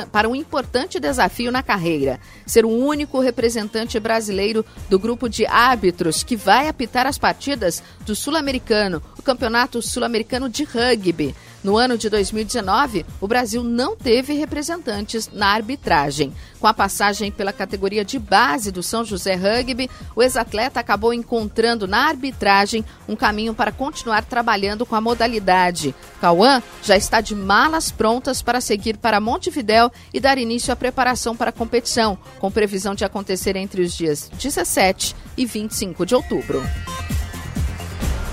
[0.09, 6.23] para um importante desafio na carreira: ser o único representante brasileiro do grupo de árbitros
[6.23, 11.35] que vai apitar as partidas do Sul-Americano, o Campeonato Sul-Americano de Rugby.
[11.65, 16.31] No ano de 2019, o Brasil não teve representantes na arbitragem.
[16.59, 21.87] Com a passagem pela categoria de base do São José Rugby, o ex-atleta acabou encontrando
[21.87, 25.95] na arbitragem um caminho para continuar trabalhando com a modalidade.
[26.21, 31.35] Cauã já está de malas prontas para seguir para Montevidéu e dar início à preparação
[31.35, 36.61] para a competição, com previsão de acontecer entre os dias 17 e 25 de outubro.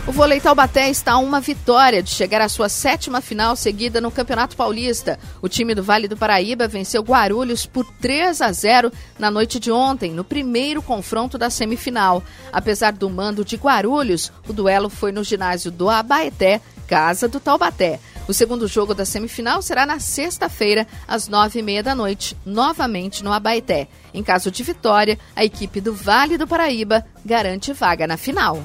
[0.04, 4.10] O vôlei Taubaté está a uma vitória de chegar à sua sétima final seguida no
[4.10, 5.16] Campeonato Paulista.
[5.40, 9.70] O time do Vale do Paraíba venceu Guarulhos por 3 a 0 na noite de
[9.70, 12.20] ontem, no primeiro confronto da semifinal.
[12.52, 18.00] Apesar do mando de Guarulhos, o duelo foi no ginásio do Abaeté, casa do Taubaté.
[18.26, 23.22] O segundo jogo da semifinal será na sexta-feira, às nove e meia da noite, novamente
[23.22, 23.86] no Abaeté.
[24.12, 28.60] Em caso de vitória, a equipe do Vale do Paraíba garante vaga na final.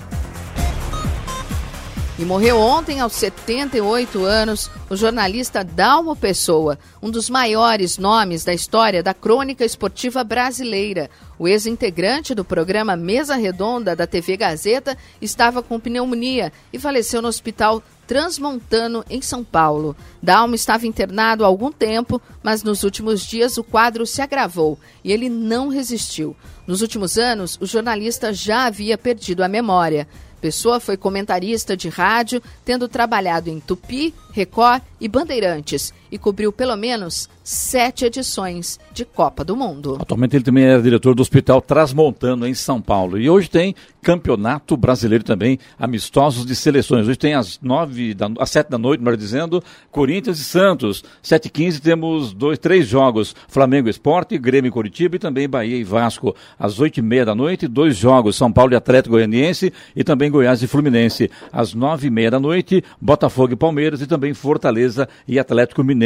[2.20, 8.55] E morreu ontem, aos 78 anos, o jornalista Dalmo Pessoa, um dos maiores nomes da
[8.55, 11.11] história da crônica esportiva brasileira.
[11.38, 17.28] O ex-integrante do programa Mesa Redonda da TV Gazeta estava com pneumonia e faleceu no
[17.28, 19.95] hospital Transmontano, em São Paulo.
[20.24, 25.11] Dalmo estava internado há algum tempo, mas nos últimos dias o quadro se agravou e
[25.11, 26.36] ele não resistiu.
[26.65, 30.07] Nos últimos anos, o jornalista já havia perdido a memória.
[30.39, 36.75] Pessoa foi comentarista de rádio, tendo trabalhado em Tupi, Record e Bandeirantes e cobriu pelo
[36.75, 39.97] menos sete edições de Copa do Mundo.
[39.99, 43.17] Atualmente ele também é diretor do Hospital Trasmontano, em São Paulo.
[43.17, 47.07] E hoje tem Campeonato Brasileiro também, amistosos de seleções.
[47.07, 51.03] Hoje tem às nove, da, às sete da noite, melhor dizendo, Corinthians e Santos.
[51.21, 55.75] Sete e quinze temos dois, três jogos, Flamengo Esporte, Grêmio e Curitiba e também Bahia
[55.75, 56.33] e Vasco.
[56.57, 60.31] Às oito e meia da noite, dois jogos, São Paulo e Atlético Goianiense e também
[60.31, 61.29] Goiás e Fluminense.
[61.51, 65.96] Às nove e meia da noite, Botafogo e Palmeiras e também Fortaleza e Atlético Mineiro.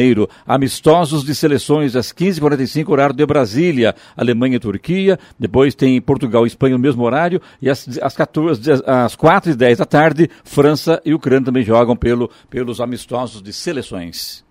[0.46, 5.20] Amistosos de seleções às 15h45, horário de Brasília, Alemanha e Turquia.
[5.38, 7.42] Depois tem Portugal e Espanha no mesmo horário.
[7.62, 12.80] E às, às, 14, às 4h10 da tarde, França e Ucrânia também jogam pelo, pelos
[12.80, 14.44] amistosos de seleções.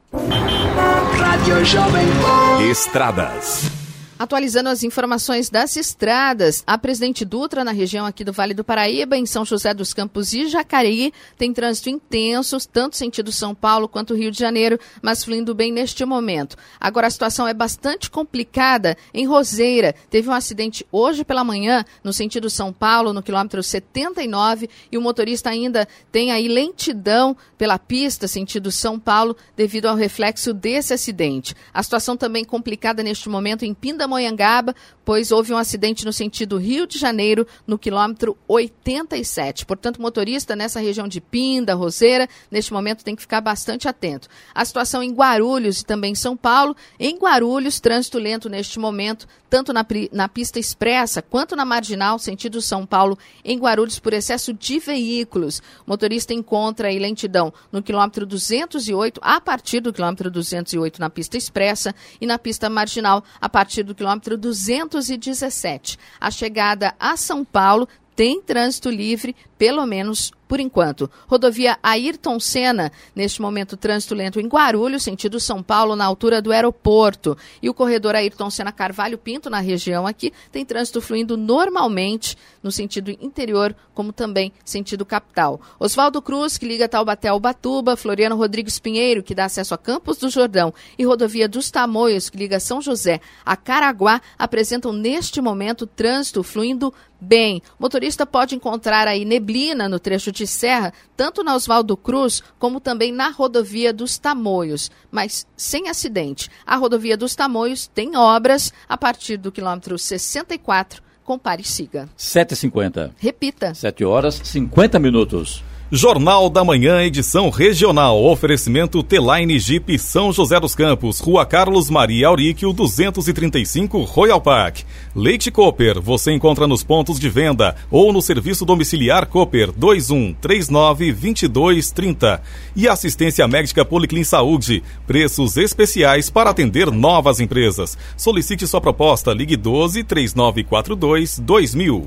[2.71, 3.90] Estradas.
[4.21, 9.17] Atualizando as informações das estradas, a Presidente Dutra, na região aqui do Vale do Paraíba,
[9.17, 14.15] em São José dos Campos e Jacareí, tem trânsito intenso, tanto sentido São Paulo quanto
[14.15, 16.55] Rio de Janeiro, mas fluindo bem neste momento.
[16.79, 19.95] Agora a situação é bastante complicada em Roseira.
[20.11, 25.01] Teve um acidente hoje pela manhã, no sentido São Paulo, no quilômetro 79, e o
[25.01, 31.57] motorista ainda tem aí lentidão pela pista, sentido São Paulo, devido ao reflexo desse acidente.
[31.73, 36.57] A situação também complicada neste momento em Pinda Pindamonhangaba, pois houve um acidente no sentido
[36.57, 39.65] Rio de Janeiro, no quilômetro 87.
[39.65, 44.29] Portanto, motorista nessa região de Pinda, Roseira, neste momento tem que ficar bastante atento.
[44.55, 46.77] A situação em Guarulhos e também em São Paulo.
[46.99, 52.63] Em Guarulhos, trânsito lento neste momento, tanto na, na pista expressa quanto na marginal, sentido
[52.63, 55.59] São Paulo, em Guarulhos, por excesso de veículos.
[55.85, 61.37] O motorista encontra aí lentidão no quilômetro 208, a partir do quilômetro 208 na pista
[61.37, 65.99] expressa e na pista marginal, a partir do quilômetro 217.
[66.19, 67.87] A chegada a São Paulo
[68.17, 71.09] tem trânsito livre, pelo menos por enquanto.
[71.29, 76.51] Rodovia Ayrton Senna, neste momento trânsito lento em Guarulhos, sentido São Paulo, na altura do
[76.51, 77.39] aeroporto.
[77.63, 82.73] E o corredor Ayrton Senna Carvalho Pinto, na região aqui, tem trânsito fluindo normalmente no
[82.73, 85.61] sentido interior, como também sentido capital.
[85.79, 90.17] Oswaldo Cruz, que liga Taubaté ao Batuba, Floriano Rodrigues Pinheiro, que dá acesso a Campos
[90.17, 95.87] do Jordão, e rodovia dos Tamoios, que liga São José a Caraguá, apresentam neste momento
[95.87, 97.63] trânsito fluindo bem.
[97.79, 99.50] O motorista pode encontrar aí neblina
[99.89, 104.91] no trecho de de serra, tanto na Oswaldo Cruz como também na rodovia dos Tamoios,
[105.11, 106.49] mas sem acidente.
[106.65, 111.03] A rodovia dos Tamoios tem obras a partir do quilômetro 64.
[111.23, 112.09] Compare e siga.
[112.19, 113.13] 7h50.
[113.19, 113.75] Repita.
[113.75, 115.63] 7 horas 50 minutos.
[115.93, 118.23] Jornal da Manhã, edição regional.
[118.23, 124.83] Oferecimento Teline Jeep São José dos Campos, Rua Carlos Maria Auríquio, 235 Royal Park.
[125.17, 131.11] Leite Cooper, você encontra nos pontos de venda ou no serviço domiciliar Cooper 21 39
[131.11, 132.41] 22 30.
[132.77, 137.99] E assistência médica Policlin Saúde, preços especiais para atender novas empresas.
[138.17, 142.05] Solicite sua proposta, ligue 12 3942 2000.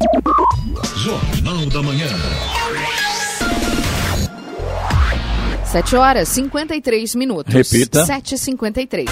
[0.95, 2.07] Jornal da Manhã.
[5.73, 7.51] 7 horas 53 minutos.
[7.51, 8.05] Repita.
[8.05, 9.09] 7h53.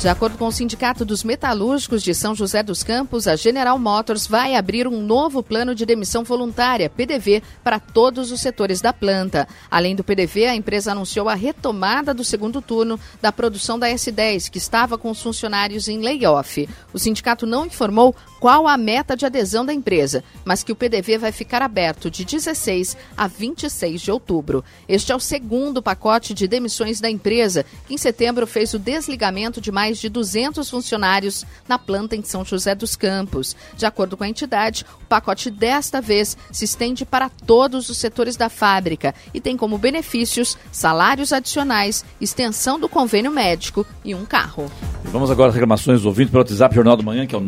[0.00, 4.26] De acordo com o Sindicato dos Metalúrgicos de São José dos Campos, a General Motors
[4.26, 9.46] vai abrir um novo plano de demissão voluntária, PDV, para todos os setores da planta.
[9.70, 14.50] Além do PDV, a empresa anunciou a retomada do segundo turno da produção da S10,
[14.50, 16.66] que estava com os funcionários em layoff.
[16.94, 21.16] O sindicato não informou qual a meta de adesão da empresa, mas que o PDV
[21.16, 24.64] vai ficar aberto de 16 a 26 de outubro.
[24.88, 29.60] Este é o segundo pacote de demissões da empresa, que em setembro fez o desligamento
[29.60, 33.54] de mais de 200 funcionários na planta em São José dos Campos.
[33.76, 38.34] De acordo com a entidade, o pacote desta vez se estende para todos os setores
[38.36, 44.68] da fábrica e tem como benefícios salários adicionais, extensão do convênio médico e um carro.
[45.04, 47.40] Vamos agora às reclamações ouvinte pelo WhatsApp Jornal do Manhã, que é o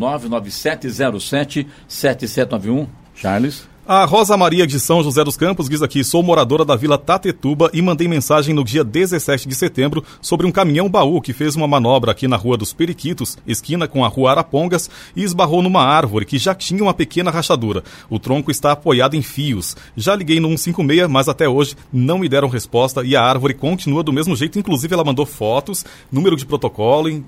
[0.85, 2.87] 99707 7791.
[3.15, 3.75] Charles.
[3.87, 7.69] A Rosa Maria de São José dos Campos diz aqui: sou moradora da Vila Tatetuba
[7.71, 11.67] e mandei mensagem no dia 17 de setembro sobre um caminhão baú que fez uma
[11.67, 16.25] manobra aqui na Rua dos Periquitos, esquina com a Rua Arapongas, e esbarrou numa árvore
[16.25, 17.83] que já tinha uma pequena rachadura.
[18.09, 19.77] O tronco está apoiado em fios.
[19.95, 24.01] Já liguei no 156, mas até hoje não me deram resposta e a árvore continua
[24.01, 24.57] do mesmo jeito.
[24.57, 27.23] Inclusive, ela mandou fotos, número de protocolo.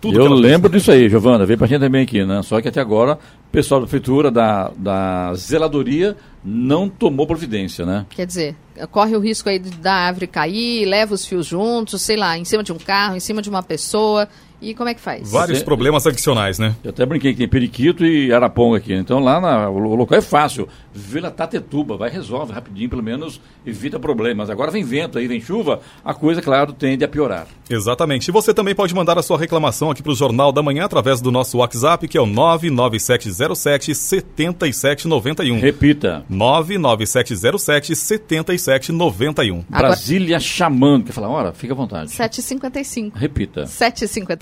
[0.00, 2.42] Tudo Eu lembro disso aí, Giovana, veio pra gente também aqui, né?
[2.42, 8.04] Só que até agora o pessoal da prefeitura, da, da zeladoria, não tomou providência, né?
[8.10, 8.56] Quer dizer,
[8.90, 12.62] corre o risco aí da árvore cair, leva os fios juntos, sei lá, em cima
[12.62, 14.28] de um carro, em cima de uma pessoa.
[14.60, 15.30] E como é que faz?
[15.30, 15.64] Vários Você...
[15.64, 16.74] problemas adicionais, né?
[16.82, 18.94] Eu até brinquei que tem periquito e araponga aqui.
[18.94, 20.66] Então lá na, o local é fácil.
[20.94, 24.48] Vila Tatetuba, vai resolve rapidinho, pelo menos evita problemas.
[24.48, 27.46] Agora vem vento aí, vem chuva, a coisa, claro, tende a piorar.
[27.68, 28.28] Exatamente.
[28.28, 31.20] E você também pode mandar a sua reclamação aqui para o Jornal da Manhã através
[31.20, 35.60] do nosso WhatsApp, que é o 99707 7791.
[35.60, 36.24] Repita.
[36.30, 39.64] 99707 7791.
[39.68, 41.04] Brasília chamando.
[41.04, 41.28] Quer falar?
[41.28, 41.52] Hora?
[41.52, 42.10] Fica à vontade.
[42.10, 43.12] 7h55.
[43.14, 43.64] Repita.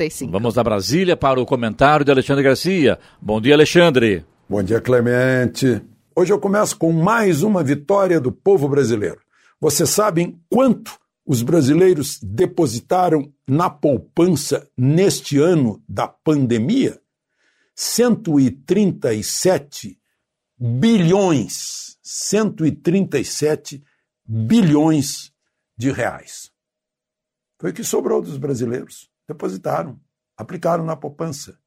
[0.09, 0.31] 7h55.
[0.31, 2.99] Vamos a Brasília para o comentário de Alexandre Garcia.
[3.21, 4.25] Bom dia, Alexandre.
[4.49, 5.83] Bom dia, Clemente.
[6.15, 9.21] Hoje eu começo com mais uma vitória do povo brasileiro.
[9.61, 17.01] Vocês sabem quanto os brasileiros depositaram na poupança neste ano da pandemia?
[17.75, 19.99] 137
[20.59, 21.97] bilhões.
[22.03, 23.83] 137
[24.25, 25.33] bilhões
[25.77, 26.53] de reais.
[27.59, 29.09] Foi o que sobrou dos brasileiros.
[29.29, 29.99] Depositaram,
[30.37, 31.59] aplicaram na poupança.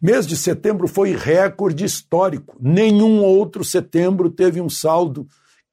[0.00, 2.56] Mês de setembro foi recorde histórico.
[2.60, 5.26] Nenhum outro setembro teve um saldo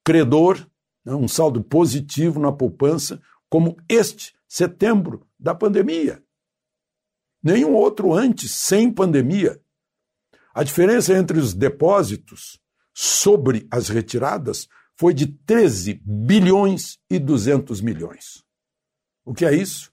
[0.04, 0.66] credor,
[1.06, 6.24] né, um saldo positivo na poupança, como este setembro da pandemia.
[7.42, 9.62] Nenhum outro antes, sem pandemia.
[10.54, 12.60] A diferença entre os depósitos
[12.94, 18.44] sobre as retiradas foi de 13 bilhões e 200 milhões.
[19.26, 19.93] O que é isso?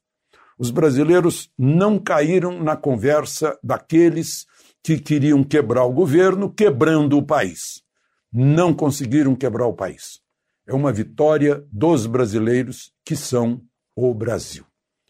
[0.61, 4.45] Os brasileiros não caíram na conversa daqueles
[4.83, 7.83] que queriam quebrar o governo, quebrando o país.
[8.31, 10.21] Não conseguiram quebrar o país.
[10.67, 13.63] É uma vitória dos brasileiros que são
[13.97, 14.63] o Brasil.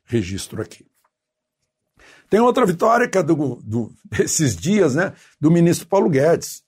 [0.04, 0.86] Registro aqui.
[2.28, 6.62] Tem outra vitória que é do, do, esses dias, né, do ministro Paulo Guedes.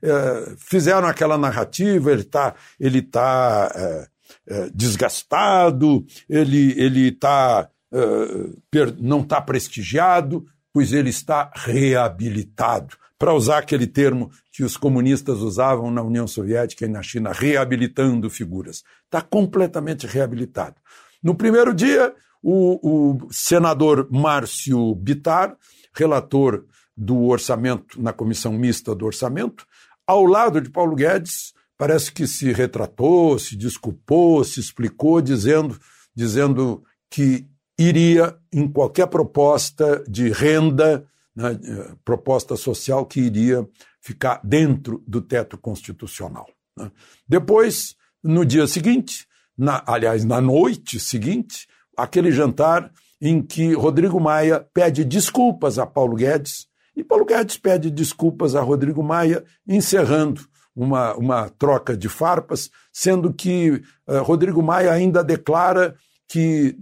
[0.00, 4.08] É, fizeram aquela narrativa, ele está ele tá, é,
[4.46, 12.96] é, desgastado, ele está uh, não está prestigiado, pois ele está reabilitado.
[13.18, 18.30] Para usar aquele termo que os comunistas usavam na União Soviética e na China, reabilitando
[18.30, 18.84] figuras.
[19.04, 20.76] Está completamente reabilitado.
[21.22, 25.56] No primeiro dia, o, o senador Márcio Bitar,
[25.92, 26.64] relator
[26.96, 29.66] do orçamento na comissão mista do orçamento,
[30.06, 35.78] ao lado de Paulo Guedes, parece que se retratou, se desculpou, se explicou, dizendo,
[36.14, 37.46] dizendo que
[37.78, 41.58] iria em qualquer proposta de renda, né,
[42.04, 43.66] proposta social que iria
[44.00, 46.46] ficar dentro do teto constitucional.
[46.76, 46.90] Né.
[47.28, 49.26] Depois, no dia seguinte,
[49.56, 56.16] na, aliás, na noite seguinte, aquele jantar em que Rodrigo Maia pede desculpas a Paulo
[56.16, 56.68] Guedes
[56.98, 63.32] e Paulo Guedes pede desculpas a Rodrigo Maia, encerrando uma, uma troca de farpas, sendo
[63.32, 65.94] que uh, Rodrigo Maia ainda declara
[66.26, 66.76] que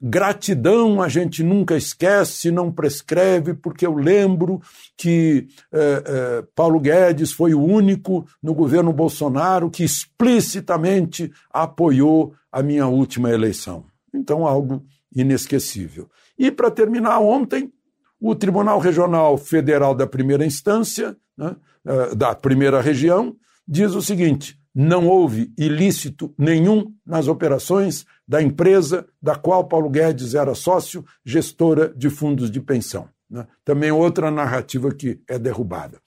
[0.00, 4.62] Gratidão a gente nunca esquece, não prescreve, porque eu lembro
[4.96, 12.62] que eh, eh, Paulo Guedes foi o único no governo Bolsonaro que explicitamente apoiou a
[12.62, 13.86] minha última eleição.
[14.14, 14.84] Então, algo
[15.14, 16.08] inesquecível.
[16.38, 17.72] E, para terminar, ontem,
[18.20, 23.34] o Tribunal Regional Federal da Primeira Instância, né, eh, da primeira região,
[23.66, 30.34] diz o seguinte: não houve ilícito nenhum nas operações da empresa da qual Paulo Guedes
[30.34, 33.08] era sócio, gestora de fundos de pensão.
[33.30, 33.46] Né?
[33.64, 35.98] Também outra narrativa que é derrubada.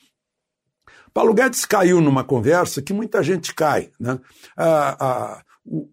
[1.14, 3.92] Paulo Guedes caiu numa conversa que muita gente cai.
[4.00, 4.20] Né?
[4.56, 5.44] Ah, ah,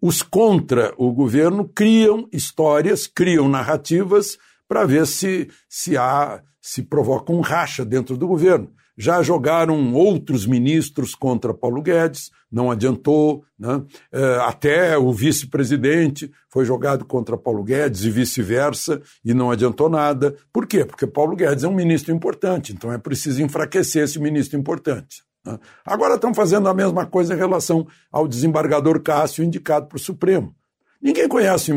[0.01, 7.31] os contra o governo criam histórias, criam narrativas para ver se, se há se provoca
[7.31, 8.71] um racha dentro do governo.
[9.01, 13.45] Já jogaram outros ministros contra Paulo Guedes, não adiantou.
[13.57, 13.81] Né?
[14.11, 20.35] É, até o vice-presidente foi jogado contra Paulo Guedes e vice-versa, e não adiantou nada.
[20.51, 20.83] Por quê?
[20.83, 25.23] Porque Paulo Guedes é um ministro importante, então é preciso enfraquecer esse ministro importante.
[25.45, 25.57] Né?
[25.85, 30.53] Agora estão fazendo a mesma coisa em relação ao desembargador Cássio, indicado para o Supremo.
[31.01, 31.71] Ninguém conhece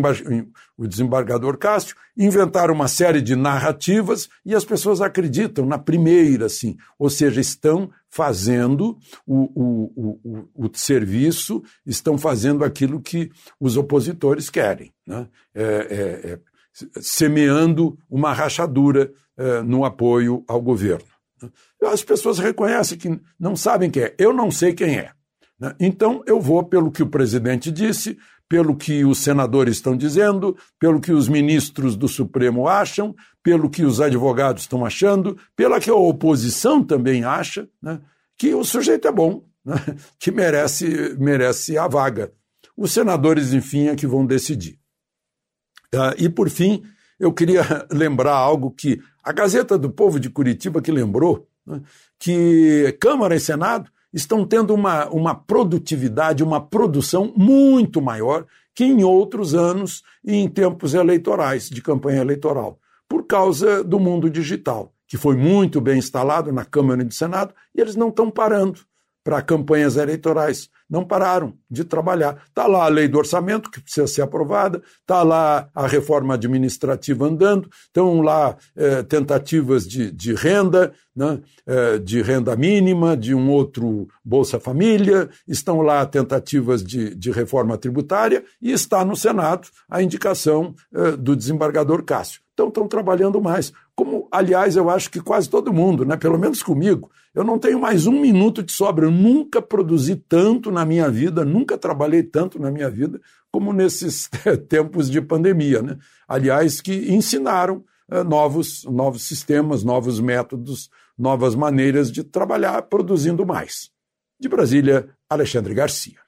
[0.77, 6.77] o desembargador Cássio, inventaram uma série de narrativas e as pessoas acreditam na primeira, assim,
[6.99, 14.51] ou seja, estão fazendo o, o, o, o serviço, estão fazendo aquilo que os opositores
[14.51, 15.29] querem, né?
[15.55, 16.39] é, é, é,
[17.01, 21.07] semeando uma rachadura é, no apoio ao governo.
[21.83, 24.15] As pessoas reconhecem que não sabem quem é.
[24.19, 25.11] Eu não sei quem é.
[25.59, 25.75] Né?
[25.79, 28.19] Então eu vou pelo que o presidente disse,
[28.53, 33.83] pelo que os senadores estão dizendo, pelo que os ministros do Supremo acham, pelo que
[33.83, 37.99] os advogados estão achando, pela que a oposição também acha, né,
[38.37, 39.77] que o sujeito é bom, né,
[40.21, 42.31] que merece, merece a vaga.
[42.77, 44.79] Os senadores, enfim, é que vão decidir.
[45.95, 46.83] Uh, e, por fim,
[47.19, 51.81] eu queria lembrar algo que a Gazeta do Povo de Curitiba que lembrou, né,
[52.19, 59.03] que Câmara e Senado estão tendo uma, uma produtividade, uma produção muito maior que em
[59.05, 65.17] outros anos e em tempos eleitorais, de campanha eleitoral, por causa do mundo digital, que
[65.17, 68.81] foi muito bem instalado na Câmara e no Senado, e eles não estão parando
[69.25, 70.69] para campanhas eleitorais.
[70.89, 72.43] Não pararam de trabalhar.
[72.49, 77.27] Está lá a lei do orçamento, que precisa ser aprovada, está lá a reforma administrativa
[77.27, 83.51] andando, estão lá é, tentativas de, de renda, né, é, de renda mínima, de um
[83.51, 90.03] outro Bolsa Família, estão lá tentativas de, de reforma tributária e está no Senado a
[90.03, 92.42] indicação é, do desembargador Cássio.
[92.53, 93.73] Então estão trabalhando mais.
[93.95, 96.17] Como, aliás, eu acho que quase todo mundo, né?
[96.17, 99.07] pelo menos comigo, eu não tenho mais um minuto de sobra.
[99.07, 104.29] Eu nunca produzi tanto na minha vida, nunca trabalhei tanto na minha vida como nesses
[104.69, 105.83] tempos de pandemia.
[105.83, 105.97] Né?
[106.29, 113.91] Aliás, que ensinaram eh, novos, novos sistemas, novos métodos, novas maneiras de trabalhar produzindo mais.
[114.39, 116.19] De Brasília, Alexandre Garcia.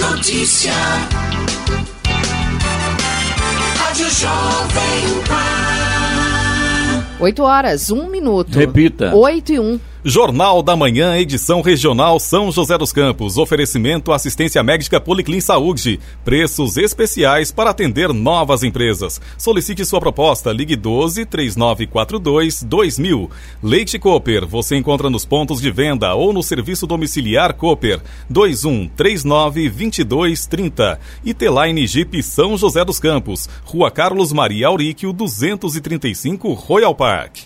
[0.00, 0.72] Notícia.
[4.08, 7.04] Jovem Pan.
[7.20, 8.58] 8 horas, 1 minuto.
[8.58, 9.14] Repita.
[9.14, 9.78] 8 e 1.
[10.04, 13.36] Jornal da Manhã, edição regional São José dos Campos.
[13.36, 15.98] Oferecimento assistência médica Policlin Saúde.
[16.24, 19.20] Preços especiais para atender novas empresas.
[19.36, 20.52] Solicite sua proposta.
[20.52, 23.28] Ligue 12 3942 2000.
[23.60, 24.46] Leite Cooper.
[24.46, 28.00] Você encontra nos pontos de venda ou no serviço domiciliar Cooper.
[28.30, 31.00] 21 39 22 30.
[31.24, 33.48] E Teline Jeep São José dos Campos.
[33.64, 37.38] Rua Carlos Maria Auríquio 235 Royal Park.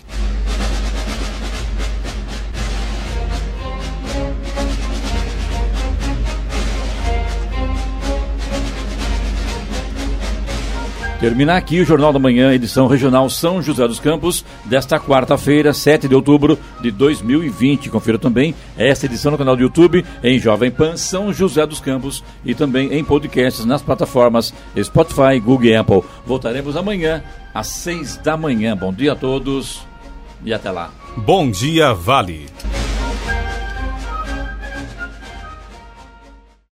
[11.23, 16.09] Termina aqui o Jornal da Manhã, edição regional São José dos Campos, desta quarta-feira, 7
[16.09, 17.89] de outubro de 2020.
[17.89, 22.21] Confira também esta edição no canal do YouTube, em Jovem Pan São José dos Campos
[22.43, 26.03] e também em podcasts nas plataformas Spotify, Google e Apple.
[26.25, 28.75] Voltaremos amanhã às 6 da manhã.
[28.75, 29.79] Bom dia a todos
[30.43, 30.91] e até lá.
[31.15, 32.47] Bom dia, Vale.